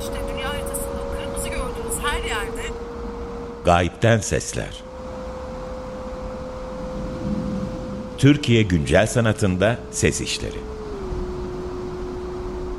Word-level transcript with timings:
İşte 0.00 0.14
dünya 0.32 0.48
haritasında 0.48 1.02
kırmızı 1.16 1.48
gördüğünüz 1.48 1.98
her 2.02 2.24
yerde 2.24 2.62
Gayipten 3.64 4.18
Sesler 4.18 4.82
Türkiye 8.18 8.62
Güncel 8.62 9.06
Sanatında 9.06 9.76
Ses 9.90 10.20
İşleri 10.20 10.58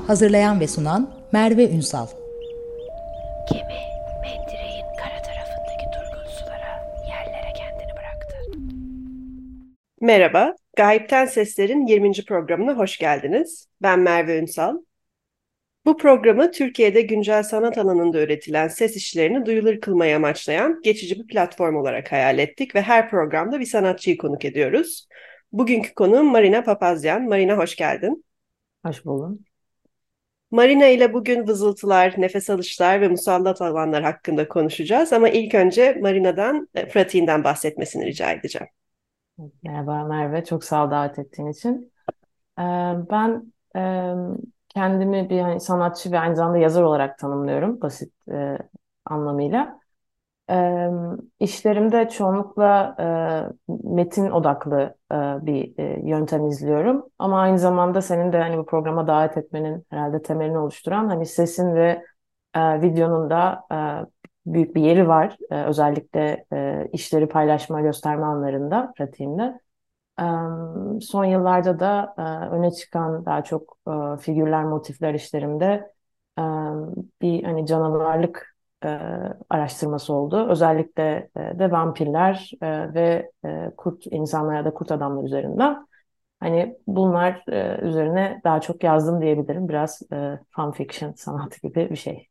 Hazırlayan 0.07 0.59
ve 0.59 0.67
sunan 0.67 1.09
Merve 1.31 1.69
Ünsal 1.69 2.07
Gemi 3.51 3.81
mendireğin 4.21 4.85
kara 4.97 5.21
tarafındaki 5.21 5.85
durgun 5.95 6.29
sulara, 6.31 6.83
yerlere 7.09 7.53
kendini 7.57 7.91
bıraktı. 7.97 8.35
Merhaba, 10.01 10.55
Gayipten 10.77 11.25
Sesler'in 11.25 11.87
20. 11.87 12.25
programına 12.27 12.73
hoş 12.77 12.97
geldiniz. 12.97 13.67
Ben 13.81 13.99
Merve 13.99 14.39
Ünsal. 14.39 14.77
Bu 15.85 15.97
programı 15.97 16.51
Türkiye'de 16.51 17.01
güncel 17.01 17.43
sanat 17.43 17.77
alanında 17.77 18.21
üretilen 18.21 18.67
ses 18.67 18.95
işlerini 18.95 19.45
duyulur 19.45 19.81
kılmayı 19.81 20.15
amaçlayan 20.15 20.81
geçici 20.83 21.19
bir 21.19 21.27
platform 21.27 21.75
olarak 21.75 22.11
hayal 22.11 22.39
ettik 22.39 22.75
ve 22.75 22.81
her 22.81 23.09
programda 23.09 23.59
bir 23.59 23.65
sanatçıyı 23.65 24.17
konuk 24.17 24.45
ediyoruz. 24.45 25.07
Bugünkü 25.51 25.93
konuğum 25.93 26.25
Marina 26.25 26.63
Papazyan. 26.63 27.27
Marina 27.27 27.57
hoş 27.57 27.75
geldin. 27.75 28.25
Hoş 28.85 29.05
buldum. 29.05 29.39
Marina 30.51 30.85
ile 30.85 31.13
bugün 31.13 31.47
vızıltılar, 31.47 32.13
nefes 32.17 32.49
alışlar 32.49 33.01
ve 33.01 33.07
musallat 33.07 33.61
alanlar 33.61 34.03
hakkında 34.03 34.47
konuşacağız 34.47 35.13
ama 35.13 35.29
ilk 35.29 35.55
önce 35.55 35.97
Marina'dan, 36.01 36.69
e, 36.75 36.87
pratiğinden 36.87 37.43
bahsetmesini 37.43 38.05
rica 38.05 38.31
edeceğim. 38.31 38.67
Merhaba 39.63 40.03
Merve, 40.03 40.43
çok 40.43 40.63
sağ 40.63 40.85
ol 40.85 40.91
davet 40.91 41.19
ettiğin 41.19 41.47
için. 41.47 41.91
Ben 43.11 43.53
kendimi 44.75 45.29
bir 45.29 45.39
hani 45.41 45.59
sanatçı 45.61 46.11
ve 46.11 46.19
aynı 46.19 46.35
zamanda 46.35 46.57
yazar 46.57 46.83
olarak 46.83 47.19
tanımlıyorum 47.19 47.81
basit 47.81 48.13
e, 48.31 48.57
anlamıyla. 49.05 49.79
E, 50.51 50.87
işlerimde 51.39 52.09
çoğunlukla 52.09 52.95
e, 53.69 53.73
metin 53.83 54.31
odaklı 54.31 54.95
e, 55.11 55.15
bir 55.45 55.79
e, 55.79 56.01
yöntem 56.09 56.47
izliyorum. 56.47 57.05
Ama 57.19 57.41
aynı 57.41 57.59
zamanda 57.59 58.01
senin 58.01 58.33
de 58.33 58.37
hani 58.39 58.57
bu 58.57 58.65
programa 58.65 59.07
davet 59.07 59.37
etmenin 59.37 59.85
herhalde 59.89 60.21
temelini 60.21 60.57
oluşturan 60.57 61.07
hani 61.07 61.25
sesin 61.25 61.75
ve 61.75 62.05
e, 62.55 62.81
videonun 62.81 63.29
da 63.29 63.63
e, 64.47 64.53
büyük 64.53 64.75
bir 64.75 64.81
yeri 64.81 65.07
var. 65.07 65.37
E, 65.51 65.63
özellikle 65.63 66.45
e, 66.53 66.87
işleri 66.93 67.27
paylaşma, 67.29 67.81
gösterme 67.81 68.25
anlarında, 68.25 68.93
pratiğimde. 68.97 69.59
Son 71.01 71.25
yıllarda 71.25 71.79
da 71.79 72.13
öne 72.51 72.71
çıkan 72.71 73.25
daha 73.25 73.43
çok 73.43 73.77
figürler, 74.21 74.63
motifler 74.63 75.13
işlerimde 75.13 75.91
bir 77.21 77.43
hani 77.43 77.65
canavarlık 77.65 78.55
araştırması 79.49 80.13
oldu. 80.13 80.47
Özellikle 80.49 81.29
de 81.37 81.71
vampirler 81.71 82.51
ve 82.93 83.31
kurt 83.77 84.05
insanlar 84.07 84.55
ya 84.55 84.65
da 84.65 84.73
kurt 84.73 84.91
adamlar 84.91 85.23
üzerinden. 85.23 85.87
Hani 86.39 86.77
bunlar 86.87 87.43
üzerine 87.83 88.41
daha 88.43 88.61
çok 88.61 88.83
yazdım 88.85 89.21
diyebilirim. 89.21 89.69
Biraz 89.69 90.01
e, 90.13 90.39
fan 90.51 90.71
fiction 90.71 91.13
sanatı 91.13 91.61
gibi 91.61 91.89
bir 91.91 91.97
şey. 91.97 92.30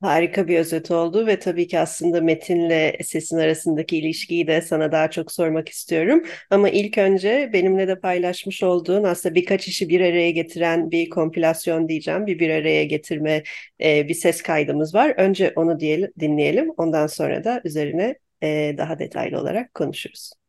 Harika 0.00 0.48
bir 0.48 0.58
özet 0.58 0.90
oldu 0.90 1.26
ve 1.26 1.38
tabii 1.38 1.66
ki 1.68 1.78
aslında 1.78 2.20
metinle 2.20 2.98
sesin 3.04 3.38
arasındaki 3.38 3.98
ilişkiyi 3.98 4.46
de 4.46 4.62
sana 4.62 4.92
daha 4.92 5.10
çok 5.10 5.32
sormak 5.32 5.68
istiyorum. 5.68 6.22
Ama 6.50 6.68
ilk 6.68 6.98
önce 6.98 7.50
benimle 7.52 7.88
de 7.88 8.00
paylaşmış 8.00 8.62
olduğun 8.62 9.04
aslında 9.04 9.34
birkaç 9.34 9.68
işi 9.68 9.88
bir 9.88 10.00
araya 10.00 10.30
getiren 10.30 10.90
bir 10.90 11.10
kompilasyon 11.10 11.88
diyeceğim. 11.88 12.26
Bir 12.26 12.38
bir 12.38 12.50
araya 12.50 12.84
getirme 12.84 13.42
e, 13.82 14.08
bir 14.08 14.14
ses 14.14 14.42
kaydımız 14.42 14.94
var. 14.94 15.14
Önce 15.16 15.52
onu 15.56 15.80
diyelim, 15.80 16.12
dinleyelim. 16.20 16.70
Ondan 16.76 17.06
sonra 17.06 17.44
da 17.44 17.60
üzerine 17.64 18.14
e, 18.42 18.74
daha 18.78 18.98
detaylı 18.98 19.40
olarak 19.40 19.74
konuşuruz. 19.74 20.45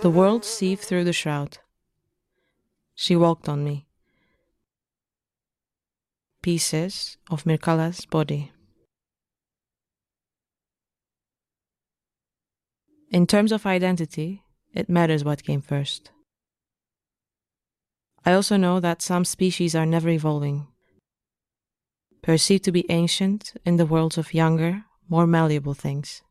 The 0.00 0.10
world 0.10 0.44
seethed 0.44 0.84
through 0.84 1.02
the 1.02 1.12
shroud. 1.12 1.58
She 2.94 3.16
walked 3.16 3.48
on 3.48 3.64
me. 3.64 3.88
Pieces 6.40 7.16
of 7.28 7.42
Mirkala's 7.44 8.06
body. 8.06 8.52
In 13.10 13.26
terms 13.26 13.50
of 13.50 13.66
identity, 13.66 14.44
it 14.72 14.88
matters 14.88 15.24
what 15.24 15.42
came 15.42 15.60
first. 15.60 16.12
I 18.24 18.34
also 18.34 18.56
know 18.56 18.78
that 18.78 19.02
some 19.02 19.24
species 19.24 19.74
are 19.74 19.86
never 19.86 20.10
evolving, 20.10 20.68
perceived 22.22 22.62
to 22.64 22.72
be 22.72 22.88
ancient 22.88 23.54
in 23.64 23.78
the 23.78 23.86
worlds 23.86 24.16
of 24.16 24.32
younger, 24.32 24.84
more 25.08 25.26
malleable 25.26 25.74
things. 25.74 26.22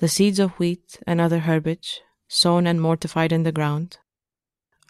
The 0.00 0.08
seeds 0.08 0.38
of 0.38 0.52
wheat 0.52 0.98
and 1.06 1.20
other 1.20 1.40
herbage, 1.40 2.00
sown 2.26 2.66
and 2.66 2.80
mortified 2.80 3.32
in 3.32 3.42
the 3.42 3.52
ground, 3.52 3.98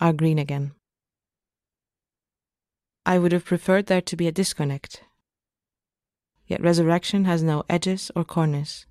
are 0.00 0.12
green 0.12 0.38
again. 0.38 0.70
I 3.04 3.18
would 3.18 3.32
have 3.32 3.44
preferred 3.44 3.86
there 3.86 4.02
to 4.02 4.16
be 4.16 4.28
a 4.28 4.32
disconnect. 4.32 5.02
Yet 6.46 6.62
resurrection 6.62 7.24
has 7.24 7.42
no 7.42 7.64
edges 7.68 8.12
or 8.14 8.24
corners. 8.24 8.86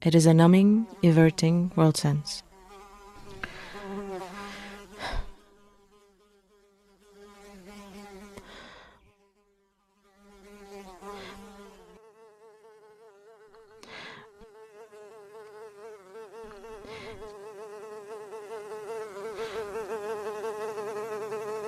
It 0.00 0.14
is 0.14 0.24
a 0.24 0.32
numbing, 0.32 0.86
everting 1.04 1.70
world 1.76 1.98
sense. 1.98 2.42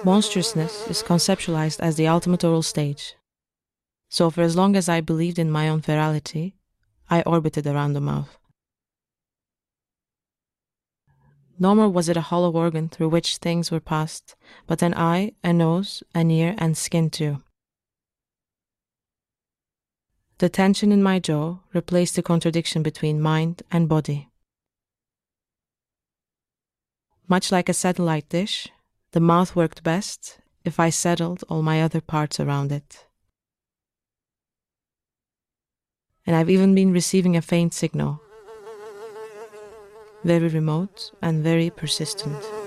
Monstrousness 0.05 0.87
is 0.89 1.03
conceptualized 1.03 1.81
as 1.81 1.97
the 1.97 2.07
ultimate 2.07 2.45
oral 2.45 2.63
stage. 2.63 3.17
So, 4.09 4.31
for 4.31 4.43
as 4.43 4.57
long 4.57 4.77
as 4.77 4.89
I 4.89 5.01
believed 5.01 5.39
in 5.41 5.51
my 5.51 5.69
own 5.69 5.83
ferality, 5.83 6.55
I 7.11 7.23
orbited 7.23 7.67
around 7.67 7.95
the 7.95 8.01
mouth. 8.01 8.39
No 11.59 11.75
more 11.75 11.89
was 11.89 12.09
it 12.09 12.17
a 12.17 12.21
hollow 12.21 12.53
organ 12.53 12.89
through 12.89 13.09
which 13.09 13.39
things 13.39 13.73
were 13.73 13.81
passed, 13.81 14.37
but 14.69 14.83
an 14.83 14.95
eye, 14.95 15.33
a 15.43 15.53
nose, 15.53 16.05
an 16.15 16.31
ear, 16.31 16.55
and 16.59 16.77
skin 16.77 17.11
too. 17.11 17.43
The 20.39 20.49
tension 20.49 20.93
in 20.93 21.03
my 21.03 21.19
jaw 21.19 21.57
replaced 21.75 22.15
the 22.15 22.23
contradiction 22.23 22.85
between 22.85 23.21
mind 23.21 23.65
and 23.73 23.89
body. 23.89 24.29
Much 27.27 27.51
like 27.51 27.69
a 27.69 27.75
satellite 27.75 28.29
dish, 28.29 28.69
the 29.13 29.21
mouth 29.21 29.57
worked 29.57 29.83
best 29.83 30.39
if 30.65 30.79
I 30.79 30.91
settled 30.91 31.45
all 31.49 31.63
my 31.63 31.83
other 31.83 32.01
parts 32.01 32.39
around 32.39 32.73
it. 32.73 33.07
And 36.27 36.37
I've 36.37 36.51
even 36.51 36.75
been 36.75 36.93
receiving 36.93 37.37
a 37.37 37.43
faint 37.43 37.73
signal, 37.73 38.21
very 40.25 40.49
remote 40.49 41.13
and 41.23 41.43
very 41.43 41.71
persistent. 41.71 42.58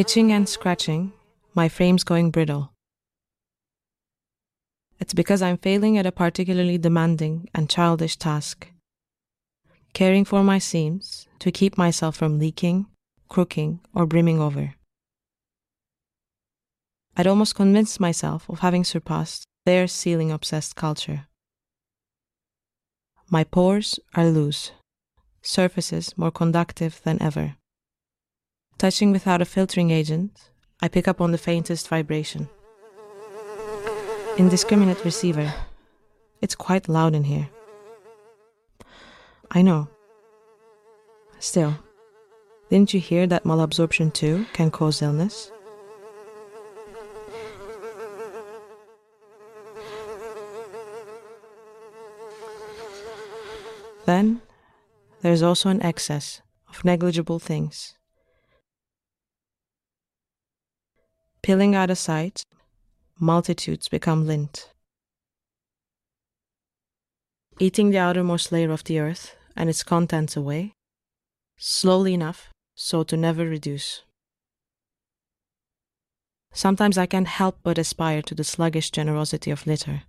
Itching 0.00 0.32
and 0.32 0.48
scratching, 0.48 1.12
my 1.52 1.68
frame's 1.68 2.04
going 2.04 2.30
brittle. 2.30 2.72
It's 4.98 5.12
because 5.12 5.42
I'm 5.42 5.58
failing 5.58 5.98
at 5.98 6.06
a 6.06 6.10
particularly 6.10 6.78
demanding 6.78 7.50
and 7.54 7.68
childish 7.68 8.16
task. 8.16 8.66
Caring 9.92 10.24
for 10.24 10.42
my 10.42 10.56
seams 10.58 11.28
to 11.40 11.52
keep 11.52 11.76
myself 11.76 12.16
from 12.16 12.38
leaking, 12.38 12.86
crooking, 13.28 13.80
or 13.94 14.06
brimming 14.06 14.40
over. 14.40 14.72
I'd 17.14 17.26
almost 17.26 17.54
convinced 17.54 18.00
myself 18.00 18.48
of 18.48 18.60
having 18.60 18.84
surpassed 18.84 19.44
their 19.66 19.86
ceiling 19.86 20.30
obsessed 20.32 20.76
culture. 20.76 21.26
My 23.28 23.44
pores 23.44 24.00
are 24.14 24.30
loose, 24.30 24.72
surfaces 25.42 26.16
more 26.16 26.30
conductive 26.30 27.02
than 27.04 27.20
ever. 27.20 27.56
Touching 28.80 29.12
without 29.12 29.42
a 29.42 29.44
filtering 29.44 29.90
agent, 29.90 30.48
I 30.80 30.88
pick 30.88 31.06
up 31.06 31.20
on 31.20 31.32
the 31.32 31.36
faintest 31.36 31.86
vibration. 31.88 32.48
indiscriminate 34.38 35.04
receiver. 35.04 35.52
It's 36.40 36.54
quite 36.54 36.88
loud 36.88 37.14
in 37.14 37.24
here. 37.24 37.50
I 39.50 39.60
know. 39.60 39.88
Still, 41.40 41.74
didn't 42.70 42.94
you 42.94 43.00
hear 43.00 43.26
that 43.26 43.44
malabsorption 43.44 44.14
too 44.14 44.46
can 44.54 44.70
cause 44.70 45.02
illness? 45.02 45.52
Then 54.06 54.40
there's 55.20 55.42
also 55.42 55.68
an 55.68 55.82
excess 55.82 56.40
of 56.66 56.82
negligible 56.82 57.38
things. 57.38 57.94
Peeling 61.42 61.74
out 61.74 61.90
of 61.90 61.98
sight, 61.98 62.44
multitudes 63.18 63.88
become 63.88 64.26
lint. 64.26 64.70
Eating 67.58 67.90
the 67.90 67.98
outermost 67.98 68.52
layer 68.52 68.70
of 68.70 68.84
the 68.84 68.98
earth 68.98 69.34
and 69.56 69.70
its 69.70 69.82
contents 69.82 70.36
away, 70.36 70.74
slowly 71.56 72.14
enough 72.14 72.50
so 72.74 73.02
to 73.02 73.16
never 73.16 73.46
reduce. 73.46 74.02
Sometimes 76.52 76.98
I 76.98 77.06
can't 77.06 77.28
help 77.28 77.58
but 77.62 77.78
aspire 77.78 78.22
to 78.22 78.34
the 78.34 78.44
sluggish 78.44 78.90
generosity 78.90 79.50
of 79.50 79.66
litter. 79.66 80.02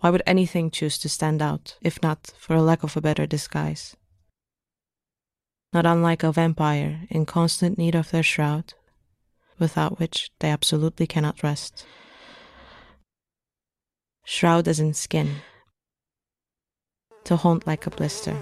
Why 0.00 0.10
would 0.10 0.22
anything 0.26 0.70
choose 0.70 0.98
to 0.98 1.08
stand 1.08 1.40
out, 1.40 1.76
if 1.80 2.02
not 2.02 2.32
for 2.38 2.54
a 2.54 2.62
lack 2.62 2.82
of 2.82 2.96
a 2.96 3.00
better 3.00 3.26
disguise? 3.26 3.96
Not 5.72 5.86
unlike 5.86 6.22
a 6.22 6.32
vampire 6.32 7.06
in 7.08 7.24
constant 7.24 7.78
need 7.78 7.94
of 7.94 8.10
their 8.10 8.22
shroud, 8.22 8.74
without 9.58 9.98
which 9.98 10.30
they 10.40 10.50
absolutely 10.50 11.06
cannot 11.06 11.42
rest. 11.42 11.86
Shroud 14.24 14.66
as 14.68 14.80
in 14.80 14.94
skin, 14.94 15.36
to 17.24 17.36
haunt 17.36 17.66
like 17.66 17.86
a 17.86 17.90
blister. 17.90 18.36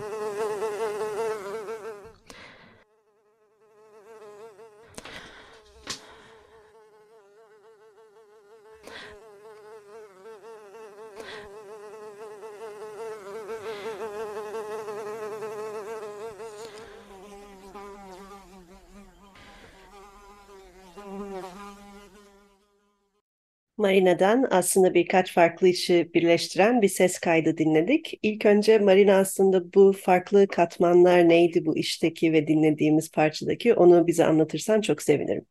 Marina'dan 23.84 24.46
aslında 24.50 24.94
birkaç 24.94 25.34
farklı 25.34 25.68
işi 25.68 26.10
birleştiren 26.14 26.82
bir 26.82 26.88
ses 26.88 27.18
kaydı 27.18 27.58
dinledik. 27.58 28.18
İlk 28.22 28.46
önce 28.46 28.78
Marina 28.78 29.14
aslında 29.14 29.72
bu 29.74 29.92
farklı 29.92 30.46
katmanlar 30.46 31.28
neydi 31.28 31.66
bu 31.66 31.76
işteki 31.76 32.32
ve 32.32 32.46
dinlediğimiz 32.46 33.10
parçadaki 33.10 33.74
onu 33.74 34.06
bize 34.06 34.24
anlatırsan 34.24 34.80
çok 34.80 35.02
sevinirim. 35.02 35.46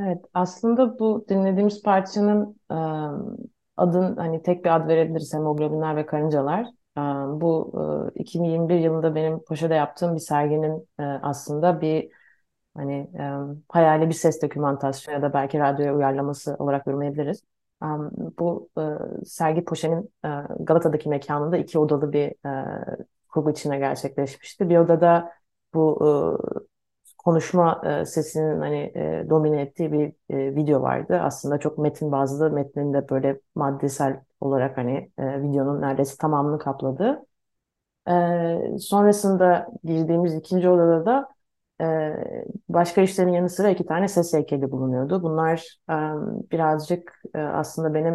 Evet, 0.00 0.18
aslında 0.34 0.98
bu 0.98 1.26
dinlediğimiz 1.28 1.82
parçanın 1.82 2.56
e, 2.70 2.76
adın 3.76 4.16
hani 4.16 4.42
tek 4.42 4.64
bir 4.64 4.76
ad 4.76 4.88
verebiliriz 4.88 5.34
hemoglobinler 5.34 5.96
ve 5.96 6.06
karıncalar. 6.06 6.66
E, 6.98 7.00
bu 7.40 7.72
e, 8.16 8.20
2021 8.20 8.78
yılında 8.78 9.14
benim 9.14 9.44
Poşa'da 9.44 9.74
yaptığım 9.74 10.14
bir 10.14 10.20
serginin 10.20 10.88
e, 11.00 11.02
aslında 11.02 11.80
bir 11.80 12.10
hani 12.78 12.94
e, 12.94 13.22
hayali 13.68 14.08
bir 14.08 14.14
ses 14.14 14.42
dokümantasyonu 14.42 15.16
ya 15.16 15.22
da 15.22 15.32
belki 15.34 15.58
radyoya 15.58 15.94
uyarlaması 15.96 16.56
olarak 16.58 16.86
yorumlayabiliriz. 16.86 17.42
E, 17.82 17.86
bu 18.38 18.70
e, 18.78 18.82
sergi 19.26 19.64
Poşe'nin 19.64 20.12
e, 20.24 20.28
Galata'daki 20.60 21.08
mekanında 21.08 21.56
iki 21.56 21.78
odalı 21.78 22.12
bir 22.12 22.48
e, 22.48 22.64
kurgu 23.28 23.50
içine 23.50 23.78
gerçekleşmişti. 23.78 24.68
Bir 24.70 24.76
odada 24.78 25.32
bu 25.74 25.98
e, 27.08 27.12
konuşma 27.18 27.82
e, 28.02 28.04
sesinin 28.06 28.60
hani 28.60 28.76
e, 28.96 29.26
domine 29.30 29.60
ettiği 29.62 29.92
bir 29.92 30.12
e, 30.30 30.54
video 30.56 30.82
vardı. 30.82 31.20
Aslında 31.22 31.58
çok 31.58 31.78
metin 31.78 32.12
bazlı, 32.12 32.50
metnin 32.50 32.94
de 32.94 33.08
böyle 33.08 33.40
maddesel 33.54 34.20
olarak 34.40 34.76
hani 34.78 35.10
e, 35.18 35.42
videonun 35.42 35.80
neredeyse 35.80 36.16
tamamını 36.16 36.58
kapladı. 36.58 37.26
E, 38.08 38.78
sonrasında 38.80 39.68
girdiğimiz 39.84 40.34
ikinci 40.34 40.68
odada 40.68 41.06
da 41.06 41.28
e, 41.80 42.14
başka 42.68 43.00
işlerin 43.00 43.32
yanı 43.32 43.48
sıra 43.48 43.70
iki 43.70 43.86
tane 43.86 44.08
ses 44.08 44.34
heykeli 44.34 44.70
bulunuyordu. 44.70 45.22
Bunlar 45.22 45.78
e, 45.90 45.94
birazcık 46.52 47.22
e, 47.34 47.38
aslında 47.38 47.94
benim 47.94 48.14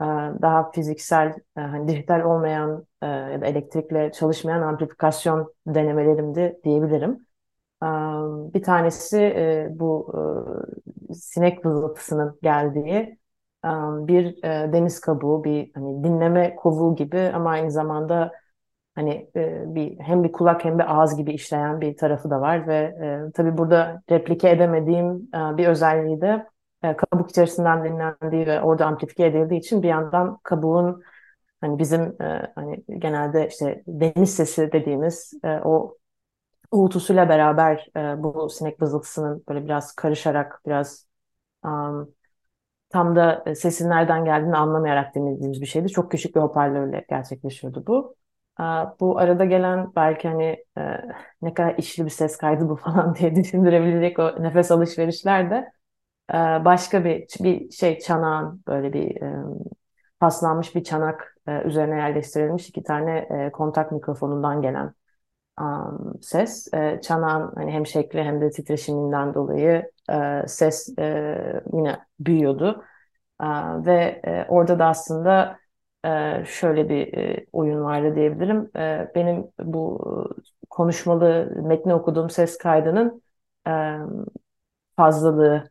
e, 0.00 0.04
daha 0.42 0.70
fiziksel, 0.70 1.34
hani 1.54 1.88
dijital 1.88 2.20
olmayan 2.20 2.86
ya 3.02 3.40
da 3.40 3.46
elektrikle 3.46 4.12
çalışmayan 4.12 4.62
amplifikasyon 4.62 5.54
denemelerimdi 5.66 6.60
diyebilirim. 6.64 7.26
E, 7.82 7.86
bir 8.54 8.62
tanesi 8.62 9.34
bu 9.70 10.12
sinek 11.14 11.66
vızıltısının 11.66 12.38
geldiği 12.42 13.18
bir 14.08 14.42
deniz 14.42 15.00
kabuğu, 15.00 15.44
bir 15.44 15.70
hani 15.74 16.04
dinleme 16.04 16.56
kovuğu 16.56 16.96
gibi 16.96 17.30
ama 17.34 17.50
aynı 17.50 17.70
zamanda 17.70 18.32
Hani 18.96 19.30
e, 19.36 19.64
bir 19.76 20.00
hem 20.00 20.24
bir 20.24 20.32
kulak 20.32 20.66
hem 20.66 20.80
bir 20.80 20.96
ağız 21.00 21.18
gibi 21.18 21.32
işleyen 21.34 21.82
bir 21.82 21.98
tarafı 21.98 22.30
da 22.30 22.42
var 22.42 22.68
ve 22.68 22.76
e, 23.28 23.32
tabii 23.34 23.58
burada 23.58 24.02
replike 24.10 24.50
edemediğim 24.50 25.30
e, 25.36 25.58
bir 25.58 25.68
özelliği 25.68 26.22
de 26.22 26.46
e, 26.84 26.96
kabuk 26.96 27.30
içerisinden 27.30 27.84
dinlendiği 27.84 28.46
ve 28.48 28.62
orada 28.62 28.86
amplifike 28.86 29.26
edildiği 29.26 29.60
için 29.60 29.84
bir 29.84 29.88
yandan 29.88 30.38
kabuğun 30.44 31.02
hani 31.60 31.78
bizim 31.80 32.02
e, 32.22 32.52
hani 32.56 32.84
genelde 32.98 33.48
işte 33.48 33.82
deniz 33.88 34.34
sesi 34.36 34.72
dediğimiz 34.72 35.34
e, 35.44 35.48
o 35.64 35.96
uğultusuyla 36.72 37.28
beraber 37.28 37.88
e, 37.96 38.22
bu 38.22 38.50
sinek 38.50 38.82
vızıltısının 38.82 39.44
böyle 39.48 39.64
biraz 39.64 39.92
karışarak 39.94 40.62
biraz 40.66 41.06
um, 41.64 42.14
tam 42.90 43.16
da 43.16 43.44
sesin 43.56 43.90
nereden 43.90 44.24
geldiğini 44.24 44.56
anlamayarak 44.56 45.14
dinlediğimiz 45.14 45.60
bir 45.60 45.66
şeydi. 45.66 45.88
Çok 45.88 46.10
küçük 46.10 46.36
bir 46.36 46.40
hoparlörle 46.40 47.06
gerçekleşiyordu 47.10 47.84
bu. 47.86 48.16
Bu 49.00 49.18
arada 49.18 49.44
gelen 49.44 49.92
belki 49.96 50.28
hani 50.28 50.44
e, 50.78 50.80
ne 51.42 51.54
kadar 51.54 51.74
işli 51.78 52.04
bir 52.04 52.10
ses 52.10 52.36
kaydı 52.36 52.68
bu 52.68 52.76
falan 52.76 53.14
diye 53.14 53.34
düşündürebilecek 53.36 54.18
o 54.18 54.42
nefes 54.42 54.70
alışverişler 54.70 55.50
de 55.50 55.72
e, 56.34 56.34
başka 56.64 57.04
bir 57.04 57.26
bir 57.44 57.70
şey 57.70 57.98
çanağın 57.98 58.62
böyle 58.68 58.92
bir 58.92 59.22
e, 59.22 59.44
paslanmış 60.20 60.74
bir 60.74 60.84
çanak 60.84 61.36
üzerine 61.64 61.96
yerleştirilmiş 61.96 62.68
iki 62.68 62.82
tane 62.82 63.50
kontak 63.52 63.92
mikrofonundan 63.92 64.62
gelen 64.62 64.94
ses. 66.22 66.68
Çanağın 67.02 67.52
hani 67.56 67.70
hem 67.72 67.86
şekli 67.86 68.22
hem 68.22 68.40
de 68.40 68.50
titreşiminden 68.50 69.34
dolayı 69.34 69.90
ses 70.46 70.88
yine 71.72 71.98
büyüyordu. 72.20 72.84
Ve 73.86 74.22
orada 74.48 74.78
da 74.78 74.86
aslında 74.86 75.58
şöyle 76.46 76.88
bir 76.88 77.14
e, 77.18 77.46
oyun 77.52 77.82
vardı 77.84 78.16
diyebilirim. 78.16 78.70
Ee, 78.76 79.10
benim 79.14 79.46
bu 79.60 80.00
konuşmalı 80.70 81.52
metni 81.64 81.94
okuduğum 81.94 82.30
ses 82.30 82.58
kaydının 82.58 83.22
e, 83.68 83.70
fazlalığı 84.96 85.70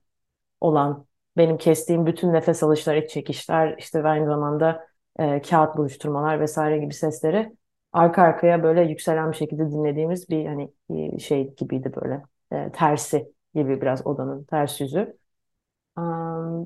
olan 0.61 1.07
benim 1.37 1.57
kestiğim 1.57 2.05
bütün 2.05 2.33
nefes 2.33 2.63
alışlar, 2.63 2.95
iç 2.95 3.09
çekişler, 3.11 3.75
işte 3.79 4.03
aynı 4.03 4.25
zamanda 4.27 4.87
e, 5.19 5.41
kağıt 5.41 5.77
buluşturmalar 5.77 6.39
vesaire 6.39 6.77
gibi 6.77 6.93
sesleri 6.93 7.53
arka 7.93 8.21
arkaya 8.23 8.63
böyle 8.63 8.83
yükselen 8.83 9.31
bir 9.31 9.37
şekilde 9.37 9.71
dinlediğimiz 9.71 10.29
bir 10.29 10.45
hani 10.45 10.71
şey 11.21 11.55
gibiydi 11.55 11.91
böyle 11.95 12.23
tersi 12.73 13.33
gibi 13.55 13.81
biraz 13.81 14.07
odanın 14.07 14.43
ters 14.43 14.81
yüzü. 14.81 15.17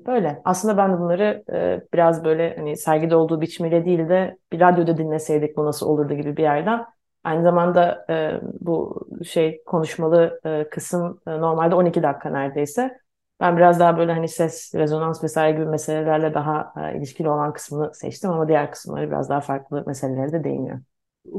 Böyle. 0.05 0.41
Aslında 0.45 0.77
ben 0.77 0.93
de 0.93 0.99
bunları 0.99 1.43
e, 1.53 1.81
biraz 1.93 2.23
böyle 2.23 2.55
hani 2.57 2.77
sergide 2.77 3.15
olduğu 3.15 3.41
biçimiyle 3.41 3.85
değil 3.85 3.99
de 4.09 4.37
bir 4.51 4.59
radyoda 4.59 4.97
dinleseydik 4.97 5.57
bu 5.57 5.65
nasıl 5.65 5.85
olurdu 5.87 6.13
gibi 6.13 6.37
bir 6.37 6.43
yerden. 6.43 6.85
Aynı 7.23 7.43
zamanda 7.43 8.05
e, 8.09 8.39
bu 8.61 9.01
şey 9.25 9.63
konuşmalı 9.65 10.39
e, 10.45 10.69
kısım 10.69 11.21
normalde 11.27 11.75
12 11.75 12.03
dakika 12.03 12.29
neredeyse. 12.29 12.99
Ben 13.39 13.57
biraz 13.57 13.79
daha 13.79 13.97
böyle 13.97 14.11
hani 14.13 14.27
ses, 14.27 14.75
rezonans 14.75 15.23
vesaire 15.23 15.57
gibi 15.57 15.65
meselelerle 15.65 16.33
daha 16.33 16.73
ilişkili 16.95 17.29
olan 17.29 17.53
kısmını 17.53 17.93
seçtim 17.95 18.29
ama 18.31 18.47
diğer 18.47 18.71
kısımları 18.71 19.07
biraz 19.07 19.29
daha 19.29 19.41
farklı 19.41 19.83
meselelere 19.87 20.31
de 20.31 20.43
değiniyor. 20.43 20.79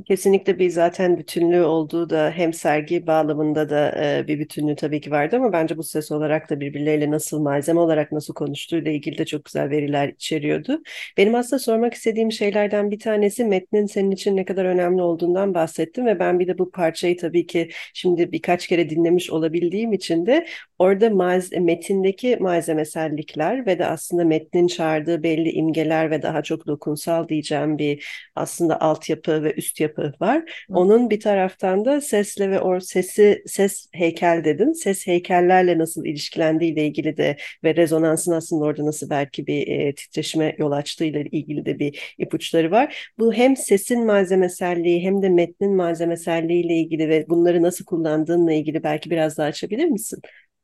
Kesinlikle 0.07 0.59
bir 0.59 0.71
zaten 0.71 1.19
bütünlüğü 1.19 1.63
olduğu 1.63 2.11
da 2.11 2.31
hem 2.31 2.53
sergi 2.53 3.07
bağlamında 3.07 3.71
da 3.71 4.05
e, 4.19 4.27
bir 4.29 4.39
bütünlüğü 4.39 4.77
tabii 4.77 5.01
ki 5.01 5.11
vardı 5.11 5.37
ama 5.37 5.53
bence 5.53 5.77
bu 5.77 5.83
ses 5.83 6.13
olarak 6.13 6.51
da 6.51 6.61
birbirleriyle 6.61 7.11
nasıl 7.11 7.41
malzeme 7.43 7.81
olarak 7.81 8.13
nasıl 8.13 8.35
konuştuğuyla 8.35 8.93
ilgili 8.93 9.19
de 9.19 9.25
çok 9.27 9.45
güzel 9.45 9.71
veriler 9.71 10.09
içeriyordu. 10.09 10.83
Benim 11.17 11.35
aslında 11.35 11.59
sormak 11.61 11.95
istediğim 11.95 12.33
şeylerden 12.33 12.91
bir 12.91 12.99
tanesi 12.99 13.45
metnin 13.45 13.87
senin 13.87 14.11
için 14.11 14.37
ne 14.37 14.45
kadar 14.45 14.65
önemli 14.65 15.03
olduğundan 15.03 15.55
bahsettim 15.55 16.07
ve 16.07 16.19
ben 16.19 16.39
bir 16.41 16.49
de 16.49 16.59
bu 16.59 16.71
parçayı 16.71 17.17
tabii 17.17 17.47
ki 17.47 17.71
şimdi 17.95 18.33
birkaç 18.33 18.67
kere 18.67 18.91
dinlemiş 18.91 19.31
olabildiğim 19.31 19.93
için 19.93 20.27
de 20.27 20.47
orada 20.79 21.11
malze 21.11 21.59
metindeki 21.61 22.37
malzemesellikler 22.41 23.67
ve 23.67 23.79
de 23.79 23.87
aslında 23.87 24.25
metnin 24.25 24.67
çağırdığı 24.67 25.23
belli 25.23 25.51
imgeler 25.51 26.11
ve 26.11 26.23
daha 26.23 26.43
çok 26.43 26.67
dokunsal 26.67 27.29
diyeceğim 27.29 27.79
bir 27.79 28.07
aslında 28.35 28.81
altyapı 28.81 29.43
ve 29.45 29.55
üst 29.55 29.70
yapı 29.81 30.13
var. 30.21 30.65
Onun 30.69 31.11
bir 31.11 31.21
taraftan 31.21 31.85
da 31.85 32.01
sesle 32.01 32.51
ve 32.51 32.61
o 32.61 32.81
sesi 32.81 33.43
ses 33.47 33.89
heykel 33.93 34.45
dedin. 34.45 34.73
Ses 34.73 35.07
heykellerle 35.07 35.79
nasıl 35.79 36.05
ilişkilendiği 36.05 36.73
ile 36.73 36.87
ilgili 36.87 37.17
de 37.17 37.37
ve 37.65 37.77
rezonansın 37.77 38.33
aslında 38.33 38.65
orada 38.65 38.87
nasıl 38.87 39.11
belki 39.11 39.47
bir 39.47 39.67
e, 39.67 39.95
titreşime 39.95 40.55
yol 40.59 40.73
açtığı 40.73 41.05
ile 41.05 41.23
ilgili 41.23 41.65
de 41.65 41.79
bir 41.79 42.15
ipuçları 42.19 42.71
var. 42.71 43.13
Bu 43.19 43.35
hem 43.35 43.57
sesin 43.57 44.07
malzemeselliği 44.07 45.03
hem 45.03 45.23
de 45.23 45.29
metnin 45.29 45.77
malzemeselliği 45.77 46.65
ile 46.65 46.75
ilgili 46.75 47.09
ve 47.09 47.27
bunları 47.29 47.63
nasıl 47.63 47.85
kullandığınla 47.85 48.53
ilgili 48.53 48.83
belki 48.83 49.11
biraz 49.11 49.39
daha 49.39 49.47
açabilir 49.47 49.85
misin? 49.85 50.21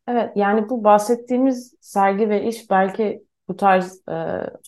Evet, 0.09 0.31
yani 0.37 0.69
bu 0.69 0.85
bahsettiğimiz 0.85 1.75
sergi 1.81 2.29
ve 2.29 2.49
iş 2.49 2.71
belki 2.71 3.26
bu 3.49 3.57
tarz 3.57 4.03
e, 4.09 4.15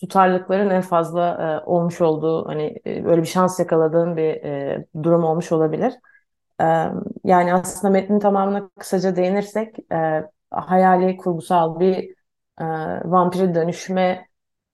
tutarlılıkların 0.01 0.69
en 0.69 0.81
fazla 0.81 1.61
e, 1.65 1.65
olmuş 1.69 2.01
olduğu 2.01 2.47
hani 2.47 2.75
e, 2.85 3.05
böyle 3.05 3.21
bir 3.21 3.27
şans 3.27 3.59
yakaladığım 3.59 4.17
bir 4.17 4.23
e, 4.43 4.85
durum 5.03 5.23
olmuş 5.23 5.51
olabilir. 5.51 5.93
E, 6.61 6.65
yani 7.23 7.53
aslında 7.53 7.91
metnin 7.93 8.19
tamamına 8.19 8.69
kısaca 8.79 9.15
değinirsek 9.15 9.75
e, 9.93 10.23
hayali 10.51 11.17
kurgusal 11.17 11.79
bir 11.79 12.15
e, 12.61 12.65
vampire 13.05 13.55
dönüşme 13.55 14.27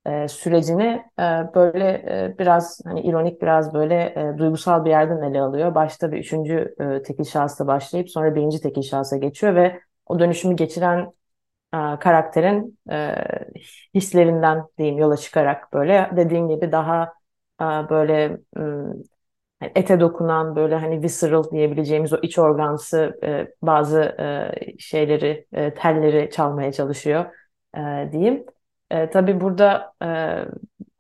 e, 0.06 0.28
sürecini 0.28 0.84
e, 1.20 1.24
böyle 1.56 1.90
e, 1.92 2.36
biraz 2.40 2.82
hani 2.86 3.02
ironik 3.02 3.42
biraz 3.42 3.74
böyle 3.74 3.96
e, 4.36 4.38
duygusal 4.38 4.86
bir 4.86 4.90
yerden 4.90 5.22
ele 5.32 5.42
alıyor. 5.42 5.76
Başta 5.76 6.12
bir 6.12 6.18
üçüncü 6.18 6.76
e, 6.80 7.02
tekil 7.04 7.24
şahısla 7.24 7.68
başlayıp 7.68 8.10
sonra 8.10 8.36
birinci 8.36 8.62
tekil 8.62 8.82
şahsa 8.82 9.18
geçiyor 9.18 9.56
ve 9.56 9.82
o 10.06 10.20
dönüşümü 10.20 10.56
geçiren 10.56 11.12
karakterin 12.00 12.79
e, 12.91 13.15
hislerinden 13.94 14.63
diyeyim 14.77 14.98
yola 14.98 15.17
çıkarak 15.17 15.74
böyle 15.74 16.12
dediğin 16.15 16.48
gibi 16.50 16.72
daha 16.72 17.13
e, 17.62 17.65
böyle 17.65 18.39
e, 18.58 18.62
ete 19.75 20.00
dokunan 20.00 20.55
böyle 20.55 20.75
hani 20.75 21.01
visceral 21.03 21.51
diyebileceğimiz 21.51 22.13
o 22.13 22.17
iç 22.22 22.39
organsı 22.39 23.20
e, 23.24 23.48
bazı 23.62 24.01
e, 24.20 24.77
şeyleri 24.79 25.48
e, 25.53 25.74
telleri 25.74 26.29
çalmaya 26.32 26.72
çalışıyor 26.72 27.25
e, 27.77 28.10
diyeyim. 28.12 28.46
E, 28.91 29.10
tabii 29.10 29.41
burada 29.41 29.94
e, 30.03 30.08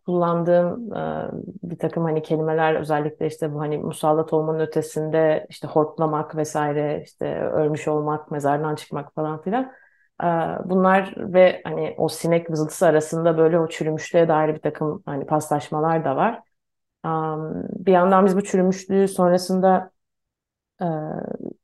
kullandığım 0.05 0.93
e, 0.95 1.29
bir 1.71 1.79
takım 1.79 2.03
hani 2.03 2.21
kelimeler 2.23 2.75
özellikle 2.75 3.27
işte 3.27 3.53
bu 3.53 3.59
hani 3.61 3.77
musallat 3.77 4.33
olmanın 4.33 4.59
ötesinde 4.59 5.47
işte 5.49 5.67
hortlamak 5.67 6.35
vesaire 6.35 7.01
işte 7.05 7.39
ölmüş 7.41 7.87
olmak, 7.87 8.31
mezardan 8.31 8.75
çıkmak 8.75 9.13
falan 9.15 9.41
filan. 9.41 9.71
Bunlar 10.65 11.13
ve 11.17 11.61
hani 11.63 11.95
o 11.97 12.09
sinek 12.09 12.51
vızıltısı 12.51 12.87
arasında 12.87 13.37
böyle 13.37 13.59
o 13.59 13.67
çürümüşlüğe 13.67 14.27
dair 14.27 14.55
bir 14.55 14.61
takım 14.61 15.03
hani 15.05 15.25
paslaşmalar 15.25 16.05
da 16.05 16.15
var. 16.15 16.41
Bir 17.85 17.91
yandan 17.91 18.25
biz 18.25 18.37
bu 18.37 18.43
çürümüşlüğü 18.43 19.07
sonrasında 19.07 19.91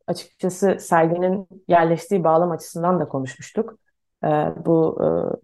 açıkçası 0.07 0.77
serginin 0.79 1.47
yerleştiği 1.67 2.23
bağlam 2.23 2.51
açısından 2.51 2.99
da 2.99 3.07
konuşmuştuk. 3.07 3.73
Bu 4.65 4.99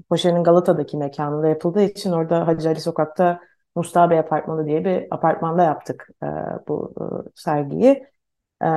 Paşa'nın 0.10 0.44
Galata'daki 0.44 0.98
mekanında 0.98 1.48
yapıldığı 1.48 1.82
için 1.82 2.12
orada 2.12 2.48
Hacı 2.48 2.70
Ali 2.70 2.82
Sokak'ta 2.82 3.40
Mustafa 3.76 4.10
Bey 4.10 4.20
Apartmanı 4.20 4.66
diye 4.66 4.86
bir 4.86 5.08
apartmanda 5.12 5.64
yaptık 5.64 6.10
bu 6.68 6.94
sergiyi. 7.36 8.08
E, 8.62 8.68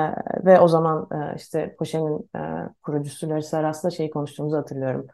ve 0.45 0.61
o 0.61 0.69
zaman 0.69 1.09
e, 1.33 1.37
işte 1.37 1.77
Paşa'nın 1.79 2.29
e, 2.37 2.69
kurucusu 2.83 3.29
Larissa 3.31 3.59
Aras'la 3.59 3.91
şeyi 3.91 4.11
konuştuğumuzu 4.11 4.57
hatırlıyorum. 4.57 5.07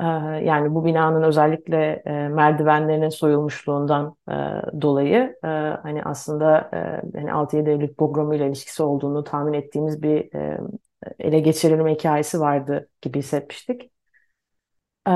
E, 0.00 0.04
yani 0.44 0.74
bu 0.74 0.84
binanın 0.84 1.22
özellikle 1.22 2.02
e, 2.06 2.28
merdivenlerinin 2.28 3.08
soyulmuşluğundan 3.08 4.16
e, 4.28 4.32
dolayı 4.82 5.36
e, 5.44 5.46
hani 5.82 6.02
aslında 6.04 6.70
e, 7.14 7.18
hani 7.18 7.32
6-7 7.32 7.70
Eylül 7.70 7.94
pogromu 7.94 8.34
ile 8.34 8.46
ilişkisi 8.48 8.82
olduğunu 8.82 9.24
tahmin 9.24 9.52
ettiğimiz 9.52 10.02
bir 10.02 10.34
e, 10.34 10.58
ele 11.18 11.40
geçirilme 11.40 11.94
hikayesi 11.94 12.40
vardı 12.40 12.88
gibi 13.02 13.18
hissetmiştik. 13.18 13.90
Ee, 15.06 15.10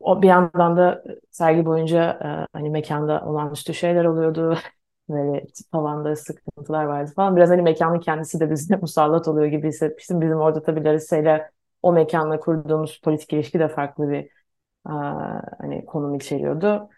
o 0.00 0.22
bir 0.22 0.28
yandan 0.28 0.76
da 0.76 1.04
sergi 1.30 1.66
boyunca 1.66 2.10
e, 2.52 2.56
hani 2.58 2.70
mekanda 2.70 3.22
olağanüstü 3.26 3.74
şeyler 3.74 4.04
oluyordu. 4.04 4.58
Böyle 5.08 5.46
tavanda 5.72 6.16
sıkıntılar 6.16 6.84
vardı 6.84 7.12
falan. 7.16 7.36
Biraz 7.36 7.50
hani 7.50 7.62
mekanın 7.62 8.00
kendisi 8.00 8.40
de 8.40 8.50
bize 8.50 8.76
musallat 8.82 9.28
oluyor 9.28 9.46
gibi 9.46 9.68
hissetmiştim. 9.68 10.20
Bizim 10.20 10.36
orada 10.36 10.62
tabii 10.62 10.84
Larissa 10.84 11.16
ile 11.16 11.50
o 11.82 11.92
mekanla 11.92 12.40
kurduğumuz 12.40 13.00
politik 13.04 13.32
ilişki 13.32 13.58
de 13.58 13.68
farklı 13.68 14.08
bir 14.10 14.18
e, 14.88 14.90
hani 15.60 15.84
konum 15.86 16.14
içeriyordu. 16.14 16.88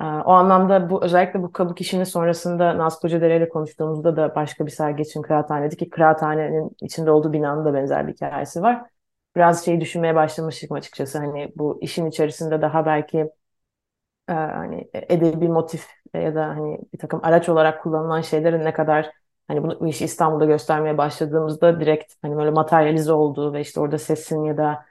E, 0.00 0.04
o 0.04 0.32
anlamda 0.32 0.90
bu 0.90 1.04
özellikle 1.04 1.42
bu 1.42 1.52
kabuk 1.52 1.80
işinin 1.80 2.04
sonrasında 2.04 2.78
Naz 2.78 3.00
Kocadere 3.00 3.36
ile 3.36 3.48
konuştuğumuzda 3.48 4.16
da 4.16 4.34
başka 4.34 4.66
bir 4.66 4.70
sergi 4.70 5.02
için 5.02 5.22
kıraathaneydi 5.22 5.76
ki 5.76 5.90
kıraathanenin 5.90 6.76
içinde 6.82 7.10
olduğu 7.10 7.32
binanın 7.32 7.64
da 7.64 7.74
benzer 7.74 8.08
bir 8.08 8.12
hikayesi 8.14 8.62
var 8.62 8.82
biraz 9.36 9.64
şeyi 9.64 9.80
düşünmeye 9.80 10.14
başlamıştım 10.14 10.72
açıkçası. 10.76 11.18
Hani 11.18 11.52
bu 11.56 11.78
işin 11.82 12.06
içerisinde 12.06 12.62
daha 12.62 12.86
belki 12.86 13.30
e, 14.28 14.32
hani 14.32 14.90
edebi 14.94 15.48
motif 15.48 15.86
ya 16.18 16.34
da 16.34 16.48
hani 16.48 16.78
bir 16.94 16.98
takım 16.98 17.20
araç 17.24 17.48
olarak 17.48 17.82
kullanılan 17.82 18.20
şeylerin 18.20 18.64
ne 18.64 18.72
kadar 18.72 19.10
hani 19.48 19.62
bunu 19.62 19.80
bu 19.80 19.86
işi 19.88 20.04
İstanbul'da 20.04 20.44
göstermeye 20.44 20.98
başladığımızda 20.98 21.80
direkt 21.80 22.12
hani 22.22 22.36
böyle 22.36 22.50
materyalize 22.50 23.12
olduğu 23.12 23.52
ve 23.52 23.60
işte 23.60 23.80
orada 23.80 23.98
sesin 23.98 24.44
ya 24.44 24.56
da 24.56 24.86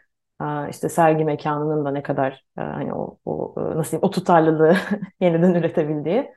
işte 0.69 0.89
sergi 0.89 1.25
mekanının 1.25 1.85
da 1.85 1.91
ne 1.91 2.03
kadar 2.03 2.45
e, 2.57 2.61
hani 2.61 2.93
o, 2.93 3.17
o 3.25 3.55
e, 3.57 3.61
nasıl 3.77 3.91
diyeyim 3.91 4.03
o 4.07 4.09
tutarlılığı 4.11 4.75
yeniden 5.21 5.53
üretebildiği. 5.53 6.31